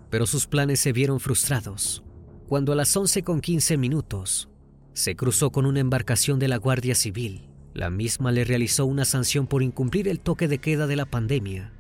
Pero 0.10 0.28
sus 0.28 0.46
planes 0.46 0.80
se 0.80 0.92
vieron 0.92 1.20
frustrados 1.20 2.04
cuando 2.48 2.72
a 2.72 2.76
las 2.76 2.96
11 2.96 3.24
con 3.24 3.42
15 3.42 3.78
minutos 3.78 4.50
se 4.94 5.16
cruzó 5.16 5.52
con 5.52 5.66
una 5.66 5.80
embarcación 5.80 6.40
de 6.40 6.48
la 6.48 6.58
Guardia 6.58 6.96
Civil. 6.96 7.50
La 7.74 7.90
misma 7.90 8.32
le 8.32 8.44
realizó 8.46 8.86
una 8.86 9.06
sanción 9.06 9.48
por 9.48 9.62
incumplir 9.64 10.08
el 10.08 10.20
toque 10.20 10.48
de 10.48 10.58
queda 10.58 10.88
de 10.88 10.96
la 10.96 11.06
pandemia. 11.06 11.72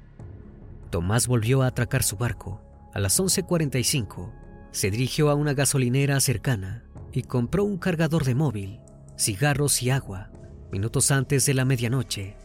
Tomás 0.92 1.28
volvió 1.28 1.64
a 1.64 1.68
atracar 1.68 2.04
su 2.04 2.18
barco. 2.18 2.62
A 2.98 3.00
las 3.00 3.20
11.45 3.20 4.34
se 4.72 4.90
dirigió 4.90 5.30
a 5.30 5.36
una 5.36 5.54
gasolinera 5.54 6.20
cercana 6.20 6.84
y 7.14 7.22
compró 7.22 7.64
un 7.64 7.78
cargador 7.78 8.24
de 8.26 8.34
móvil, 8.34 8.80
cigarros 9.16 9.84
y 9.84 9.92
agua. 9.92 10.32
Minutos 10.72 11.12
antes 11.12 11.46
de 11.46 11.54
la 11.54 11.64
medianoche, 11.64 12.38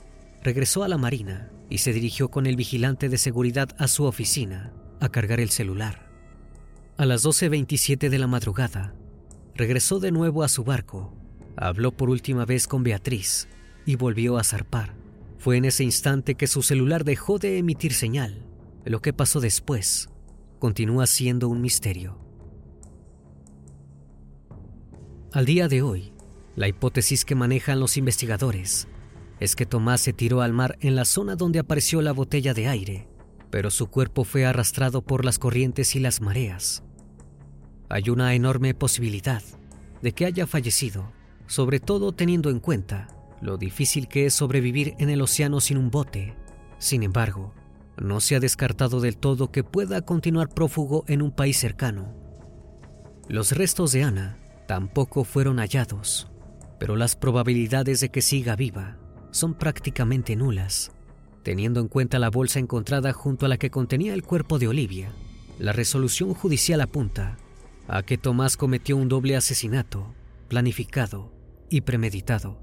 regresó 0.42 0.84
a 0.84 0.88
la 0.88 0.98
marina 0.98 1.50
y 1.70 1.78
se 1.78 1.94
dirigió 1.94 2.30
con 2.30 2.44
el 2.44 2.56
vigilante 2.56 3.08
de 3.08 3.16
seguridad 3.16 3.70
a 3.78 3.88
su 3.88 4.04
oficina 4.04 4.74
a 5.00 5.08
cargar 5.08 5.40
el 5.40 5.48
celular. 5.48 6.10
A 6.98 7.06
las 7.06 7.24
12.27 7.24 8.10
de 8.10 8.18
la 8.18 8.26
madrugada, 8.26 8.94
regresó 9.54 10.00
de 10.00 10.12
nuevo 10.12 10.42
a 10.42 10.50
su 10.50 10.64
barco, 10.64 11.16
habló 11.56 11.96
por 11.96 12.10
última 12.10 12.44
vez 12.44 12.66
con 12.66 12.82
Beatriz 12.82 13.48
y 13.86 13.96
volvió 13.96 14.36
a 14.36 14.44
zarpar. 14.44 14.92
Fue 15.38 15.56
en 15.56 15.64
ese 15.64 15.82
instante 15.82 16.34
que 16.34 16.46
su 16.46 16.60
celular 16.60 17.04
dejó 17.04 17.38
de 17.38 17.56
emitir 17.56 17.94
señal. 17.94 18.44
Lo 18.84 19.00
que 19.00 19.14
pasó 19.14 19.40
después 19.40 20.10
continúa 20.62 21.08
siendo 21.08 21.48
un 21.48 21.60
misterio. 21.60 22.16
Al 25.32 25.44
día 25.44 25.66
de 25.66 25.82
hoy, 25.82 26.12
la 26.54 26.68
hipótesis 26.68 27.24
que 27.24 27.34
manejan 27.34 27.80
los 27.80 27.96
investigadores 27.96 28.86
es 29.40 29.56
que 29.56 29.66
Tomás 29.66 30.02
se 30.02 30.12
tiró 30.12 30.40
al 30.40 30.52
mar 30.52 30.78
en 30.80 30.94
la 30.94 31.04
zona 31.04 31.34
donde 31.34 31.58
apareció 31.58 32.00
la 32.00 32.12
botella 32.12 32.54
de 32.54 32.68
aire, 32.68 33.08
pero 33.50 33.72
su 33.72 33.88
cuerpo 33.88 34.22
fue 34.22 34.46
arrastrado 34.46 35.02
por 35.02 35.24
las 35.24 35.40
corrientes 35.40 35.96
y 35.96 35.98
las 35.98 36.20
mareas. 36.20 36.84
Hay 37.88 38.08
una 38.08 38.32
enorme 38.32 38.72
posibilidad 38.72 39.42
de 40.00 40.12
que 40.12 40.26
haya 40.26 40.46
fallecido, 40.46 41.10
sobre 41.48 41.80
todo 41.80 42.12
teniendo 42.12 42.50
en 42.50 42.60
cuenta 42.60 43.08
lo 43.40 43.56
difícil 43.56 44.06
que 44.06 44.26
es 44.26 44.34
sobrevivir 44.34 44.94
en 45.00 45.10
el 45.10 45.22
océano 45.22 45.60
sin 45.60 45.76
un 45.76 45.90
bote. 45.90 46.36
Sin 46.78 47.02
embargo, 47.02 47.52
no 47.98 48.20
se 48.20 48.36
ha 48.36 48.40
descartado 48.40 49.00
del 49.00 49.16
todo 49.16 49.50
que 49.50 49.64
pueda 49.64 50.02
continuar 50.02 50.48
prófugo 50.48 51.04
en 51.08 51.22
un 51.22 51.30
país 51.30 51.58
cercano. 51.58 52.14
Los 53.28 53.52
restos 53.52 53.92
de 53.92 54.02
Ana 54.02 54.38
tampoco 54.66 55.24
fueron 55.24 55.58
hallados, 55.58 56.30
pero 56.78 56.96
las 56.96 57.16
probabilidades 57.16 58.00
de 58.00 58.10
que 58.10 58.22
siga 58.22 58.56
viva 58.56 58.98
son 59.30 59.54
prácticamente 59.54 60.36
nulas. 60.36 60.92
Teniendo 61.42 61.80
en 61.80 61.88
cuenta 61.88 62.18
la 62.18 62.30
bolsa 62.30 62.58
encontrada 62.58 63.12
junto 63.12 63.46
a 63.46 63.48
la 63.48 63.58
que 63.58 63.70
contenía 63.70 64.14
el 64.14 64.22
cuerpo 64.22 64.58
de 64.58 64.68
Olivia, 64.68 65.12
la 65.58 65.72
resolución 65.72 66.34
judicial 66.34 66.80
apunta 66.80 67.36
a 67.88 68.02
que 68.02 68.18
Tomás 68.18 68.56
cometió 68.56 68.96
un 68.96 69.08
doble 69.08 69.36
asesinato, 69.36 70.14
planificado 70.48 71.32
y 71.68 71.82
premeditado. 71.82 72.60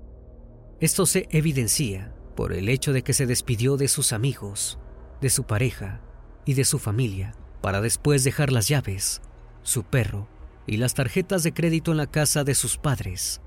Esto 0.79 1.05
se 1.05 1.27
evidencia 1.31 2.13
por 2.35 2.53
el 2.53 2.69
hecho 2.69 2.93
de 2.93 3.03
que 3.03 3.13
se 3.13 3.25
despidió 3.25 3.75
de 3.75 3.89
sus 3.89 4.13
amigos, 4.13 4.79
de 5.21 5.29
su 5.29 5.43
pareja 5.43 5.99
y 6.45 6.53
de 6.53 6.65
su 6.65 6.79
familia 6.79 7.33
para 7.61 7.81
después 7.81 8.23
dejar 8.23 8.51
las 8.51 8.67
llaves, 8.67 9.21
su 9.63 9.83
perro 9.83 10.27
y 10.65 10.77
las 10.77 10.93
tarjetas 10.93 11.43
de 11.43 11.53
crédito 11.53 11.91
en 11.91 11.97
la 11.97 12.07
casa 12.07 12.43
de 12.43 12.55
sus 12.55 12.77
padres. 12.77 13.41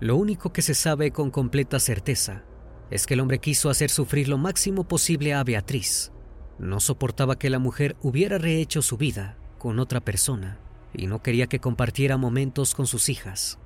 Lo 0.00 0.16
único 0.16 0.52
que 0.52 0.62
se 0.62 0.74
sabe 0.74 1.10
con 1.10 1.30
completa 1.30 1.80
certeza 1.80 2.44
es 2.90 3.06
que 3.06 3.14
el 3.14 3.20
hombre 3.20 3.40
quiso 3.40 3.70
hacer 3.70 3.90
sufrir 3.90 4.28
lo 4.28 4.38
máximo 4.38 4.84
posible 4.84 5.34
a 5.34 5.42
Beatriz. 5.42 6.12
No 6.58 6.80
soportaba 6.80 7.38
que 7.38 7.50
la 7.50 7.58
mujer 7.58 7.96
hubiera 8.02 8.38
rehecho 8.38 8.82
su 8.82 8.96
vida 8.96 9.36
con 9.58 9.78
otra 9.78 10.00
persona 10.00 10.60
y 10.94 11.06
no 11.06 11.22
quería 11.22 11.46
que 11.46 11.58
compartiera 11.58 12.16
momentos 12.16 12.74
con 12.74 12.86
sus 12.86 13.08
hijas. 13.08 13.58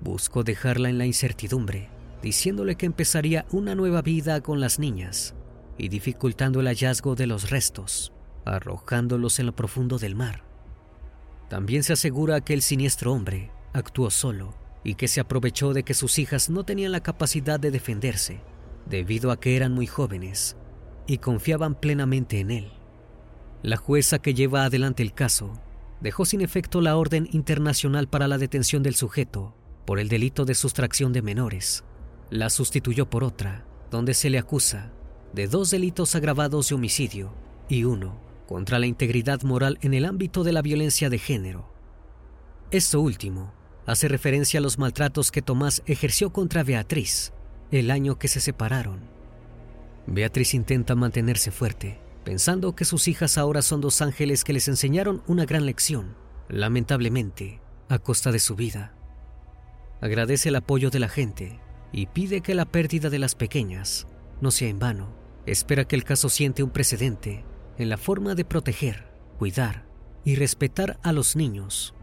Buscó 0.00 0.44
dejarla 0.44 0.90
en 0.90 0.98
la 0.98 1.06
incertidumbre 1.06 1.90
diciéndole 2.22 2.76
que 2.76 2.86
empezaría 2.86 3.46
una 3.50 3.74
nueva 3.74 4.02
vida 4.02 4.40
con 4.40 4.60
las 4.60 4.78
niñas 4.78 5.34
y 5.78 5.88
dificultando 5.88 6.60
el 6.60 6.66
hallazgo 6.66 7.14
de 7.14 7.26
los 7.26 7.50
restos, 7.50 8.12
arrojándolos 8.44 9.38
en 9.38 9.46
lo 9.46 9.54
profundo 9.54 9.98
del 9.98 10.14
mar. 10.14 10.44
También 11.48 11.82
se 11.82 11.92
asegura 11.92 12.40
que 12.40 12.54
el 12.54 12.62
siniestro 12.62 13.12
hombre 13.12 13.50
actuó 13.72 14.10
solo 14.10 14.54
y 14.82 14.94
que 14.94 15.08
se 15.08 15.20
aprovechó 15.20 15.72
de 15.72 15.82
que 15.82 15.94
sus 15.94 16.18
hijas 16.18 16.48
no 16.50 16.64
tenían 16.64 16.92
la 16.92 17.02
capacidad 17.02 17.58
de 17.60 17.70
defenderse, 17.70 18.40
debido 18.88 19.30
a 19.30 19.40
que 19.40 19.56
eran 19.56 19.72
muy 19.72 19.86
jóvenes 19.86 20.56
y 21.06 21.18
confiaban 21.18 21.74
plenamente 21.74 22.40
en 22.40 22.50
él. 22.50 22.72
La 23.62 23.76
jueza 23.76 24.20
que 24.20 24.34
lleva 24.34 24.64
adelante 24.64 25.02
el 25.02 25.12
caso 25.12 25.60
dejó 26.00 26.24
sin 26.24 26.40
efecto 26.40 26.80
la 26.80 26.96
orden 26.96 27.28
internacional 27.32 28.08
para 28.08 28.28
la 28.28 28.38
detención 28.38 28.82
del 28.82 28.94
sujeto 28.94 29.54
por 29.86 29.98
el 29.98 30.08
delito 30.08 30.44
de 30.44 30.54
sustracción 30.54 31.12
de 31.12 31.22
menores, 31.22 31.84
la 32.30 32.50
sustituyó 32.50 33.08
por 33.08 33.22
otra, 33.22 33.64
donde 33.90 34.14
se 34.14 34.30
le 34.30 34.38
acusa 34.38 34.92
de 35.36 35.48
dos 35.48 35.70
delitos 35.70 36.14
agravados 36.14 36.70
de 36.70 36.74
homicidio 36.74 37.30
y 37.68 37.84
uno 37.84 38.18
contra 38.48 38.78
la 38.78 38.86
integridad 38.86 39.42
moral 39.42 39.78
en 39.82 39.92
el 39.92 40.06
ámbito 40.06 40.44
de 40.44 40.52
la 40.52 40.62
violencia 40.62 41.10
de 41.10 41.18
género. 41.18 41.70
Esto 42.70 43.02
último 43.02 43.52
hace 43.84 44.08
referencia 44.08 44.60
a 44.60 44.62
los 44.62 44.78
maltratos 44.78 45.30
que 45.30 45.42
Tomás 45.42 45.82
ejerció 45.84 46.32
contra 46.32 46.64
Beatriz 46.64 47.34
el 47.70 47.90
año 47.90 48.18
que 48.18 48.28
se 48.28 48.40
separaron. 48.40 49.00
Beatriz 50.06 50.54
intenta 50.54 50.94
mantenerse 50.94 51.50
fuerte, 51.50 52.00
pensando 52.24 52.74
que 52.74 52.86
sus 52.86 53.06
hijas 53.06 53.36
ahora 53.36 53.60
son 53.60 53.82
dos 53.82 54.00
ángeles 54.00 54.42
que 54.42 54.54
les 54.54 54.68
enseñaron 54.68 55.22
una 55.26 55.44
gran 55.44 55.66
lección, 55.66 56.16
lamentablemente, 56.48 57.60
a 57.90 57.98
costa 57.98 58.32
de 58.32 58.38
su 58.38 58.54
vida. 58.56 58.94
Agradece 60.00 60.48
el 60.48 60.56
apoyo 60.56 60.88
de 60.88 61.00
la 61.00 61.10
gente 61.10 61.60
y 61.92 62.06
pide 62.06 62.40
que 62.40 62.54
la 62.54 62.64
pérdida 62.64 63.10
de 63.10 63.18
las 63.18 63.34
pequeñas 63.34 64.06
no 64.40 64.50
sea 64.50 64.68
en 64.68 64.78
vano. 64.78 65.25
Espera 65.46 65.86
que 65.86 65.94
el 65.94 66.04
caso 66.04 66.28
siente 66.28 66.62
un 66.62 66.70
precedente 66.70 67.44
en 67.78 67.88
la 67.88 67.96
forma 67.96 68.34
de 68.34 68.44
proteger, 68.44 69.06
cuidar 69.38 69.86
y 70.24 70.34
respetar 70.34 70.98
a 71.02 71.12
los 71.12 71.36
niños. 71.36 71.94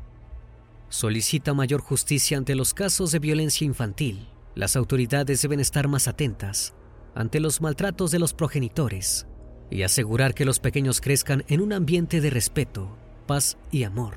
Solicita 0.87 1.53
mayor 1.53 1.81
justicia 1.81 2.37
ante 2.37 2.55
los 2.55 2.73
casos 2.73 3.11
de 3.11 3.19
violencia 3.19 3.65
infantil. 3.65 4.29
Las 4.55 4.75
autoridades 4.75 5.41
deben 5.41 5.59
estar 5.59 5.87
más 5.87 6.07
atentas 6.07 6.73
ante 7.15 7.39
los 7.39 7.61
maltratos 7.61 8.11
de 8.11 8.19
los 8.19 8.33
progenitores 8.33 9.27
y 9.69 9.83
asegurar 9.83 10.33
que 10.33 10.45
los 10.45 10.59
pequeños 10.59 11.01
crezcan 11.01 11.43
en 11.47 11.59
un 11.59 11.73
ambiente 11.73 12.21
de 12.21 12.29
respeto, 12.29 12.95
paz 13.27 13.57
y 13.71 13.83
amor. 13.83 14.15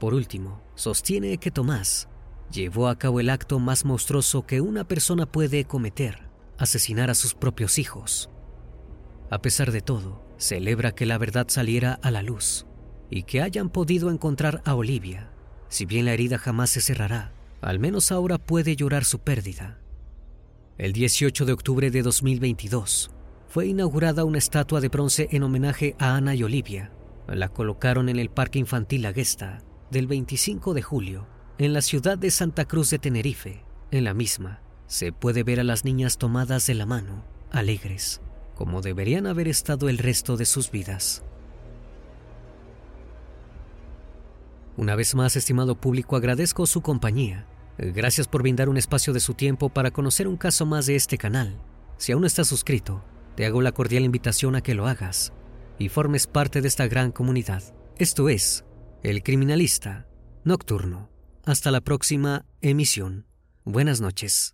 Por 0.00 0.14
último, 0.14 0.60
sostiene 0.74 1.38
que 1.38 1.50
Tomás 1.50 2.08
llevó 2.50 2.88
a 2.88 2.98
cabo 2.98 3.20
el 3.20 3.30
acto 3.30 3.58
más 3.58 3.84
monstruoso 3.84 4.46
que 4.46 4.60
una 4.60 4.84
persona 4.84 5.26
puede 5.26 5.64
cometer, 5.66 6.23
asesinar 6.58 7.10
a 7.10 7.14
sus 7.14 7.34
propios 7.34 7.78
hijos. 7.78 8.30
A 9.30 9.40
pesar 9.40 9.72
de 9.72 9.80
todo, 9.80 10.24
celebra 10.36 10.92
que 10.92 11.06
la 11.06 11.18
verdad 11.18 11.46
saliera 11.48 11.94
a 12.02 12.10
la 12.10 12.22
luz 12.22 12.66
y 13.10 13.24
que 13.24 13.42
hayan 13.42 13.70
podido 13.70 14.10
encontrar 14.10 14.62
a 14.64 14.74
Olivia. 14.74 15.30
Si 15.68 15.86
bien 15.86 16.04
la 16.04 16.12
herida 16.12 16.38
jamás 16.38 16.70
se 16.70 16.80
cerrará, 16.80 17.32
al 17.60 17.78
menos 17.78 18.12
ahora 18.12 18.38
puede 18.38 18.76
llorar 18.76 19.04
su 19.04 19.20
pérdida. 19.20 19.80
El 20.76 20.92
18 20.92 21.46
de 21.46 21.52
octubre 21.52 21.90
de 21.90 22.02
2022 22.02 23.10
fue 23.48 23.66
inaugurada 23.66 24.24
una 24.24 24.38
estatua 24.38 24.80
de 24.80 24.88
bronce 24.88 25.28
en 25.30 25.44
homenaje 25.44 25.94
a 25.98 26.16
Ana 26.16 26.34
y 26.34 26.42
Olivia. 26.42 26.90
La 27.28 27.48
colocaron 27.48 28.08
en 28.08 28.18
el 28.18 28.28
Parque 28.28 28.58
Infantil 28.58 29.06
Aguesta 29.06 29.62
del 29.90 30.08
25 30.08 30.74
de 30.74 30.82
julio 30.82 31.28
en 31.58 31.72
la 31.72 31.80
ciudad 31.80 32.18
de 32.18 32.32
Santa 32.32 32.64
Cruz 32.64 32.90
de 32.90 32.98
Tenerife, 32.98 33.64
en 33.92 34.02
la 34.02 34.12
misma, 34.12 34.60
se 34.94 35.10
puede 35.10 35.42
ver 35.42 35.58
a 35.58 35.64
las 35.64 35.84
niñas 35.84 36.18
tomadas 36.18 36.68
de 36.68 36.74
la 36.74 36.86
mano, 36.86 37.24
alegres, 37.50 38.20
como 38.54 38.80
deberían 38.80 39.26
haber 39.26 39.48
estado 39.48 39.88
el 39.88 39.98
resto 39.98 40.36
de 40.36 40.46
sus 40.46 40.70
vidas. 40.70 41.24
Una 44.76 44.94
vez 44.94 45.16
más, 45.16 45.34
estimado 45.34 45.74
público, 45.74 46.14
agradezco 46.14 46.64
su 46.66 46.80
compañía. 46.80 47.44
Gracias 47.76 48.28
por 48.28 48.42
brindar 48.42 48.68
un 48.68 48.76
espacio 48.76 49.12
de 49.12 49.18
su 49.18 49.34
tiempo 49.34 49.68
para 49.68 49.90
conocer 49.90 50.28
un 50.28 50.36
caso 50.36 50.64
más 50.64 50.86
de 50.86 50.94
este 50.94 51.18
canal. 51.18 51.58
Si 51.96 52.12
aún 52.12 52.20
no 52.20 52.28
estás 52.28 52.46
suscrito, 52.46 53.02
te 53.34 53.46
hago 53.46 53.62
la 53.62 53.72
cordial 53.72 54.04
invitación 54.04 54.54
a 54.54 54.60
que 54.60 54.74
lo 54.74 54.86
hagas 54.86 55.32
y 55.76 55.88
formes 55.88 56.28
parte 56.28 56.60
de 56.62 56.68
esta 56.68 56.86
gran 56.86 57.10
comunidad. 57.10 57.64
Esto 57.98 58.28
es 58.28 58.64
El 59.02 59.24
Criminalista 59.24 60.06
Nocturno. 60.44 61.10
Hasta 61.44 61.72
la 61.72 61.80
próxima 61.80 62.46
emisión. 62.60 63.26
Buenas 63.64 64.00
noches. 64.00 64.53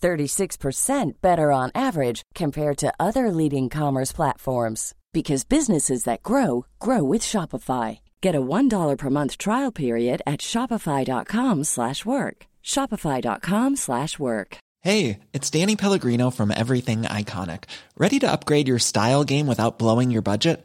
36% 0.00 1.12
better 1.20 1.52
on 1.52 1.70
average 1.74 2.22
compared 2.34 2.78
to 2.78 2.92
other 2.98 3.30
leading 3.30 3.68
commerce 3.68 4.12
platforms 4.12 4.94
because 5.12 5.44
businesses 5.44 6.04
that 6.04 6.22
grow 6.22 6.66
grow 6.78 7.02
with 7.02 7.22
Shopify. 7.22 8.00
Get 8.20 8.34
a 8.34 8.40
$1 8.40 8.96
per 8.96 9.10
month 9.10 9.38
trial 9.38 9.72
period 9.72 10.22
at 10.26 10.40
shopify.com/work. 10.40 12.36
shopify.com/work. 12.62 14.58
Hey, 14.82 15.18
it's 15.34 15.50
Danny 15.50 15.76
Pellegrino 15.76 16.30
from 16.30 16.50
Everything 16.50 17.02
Iconic. 17.02 17.64
Ready 17.98 18.18
to 18.20 18.32
upgrade 18.32 18.66
your 18.66 18.78
style 18.78 19.24
game 19.24 19.46
without 19.46 19.78
blowing 19.78 20.10
your 20.10 20.22
budget? 20.22 20.64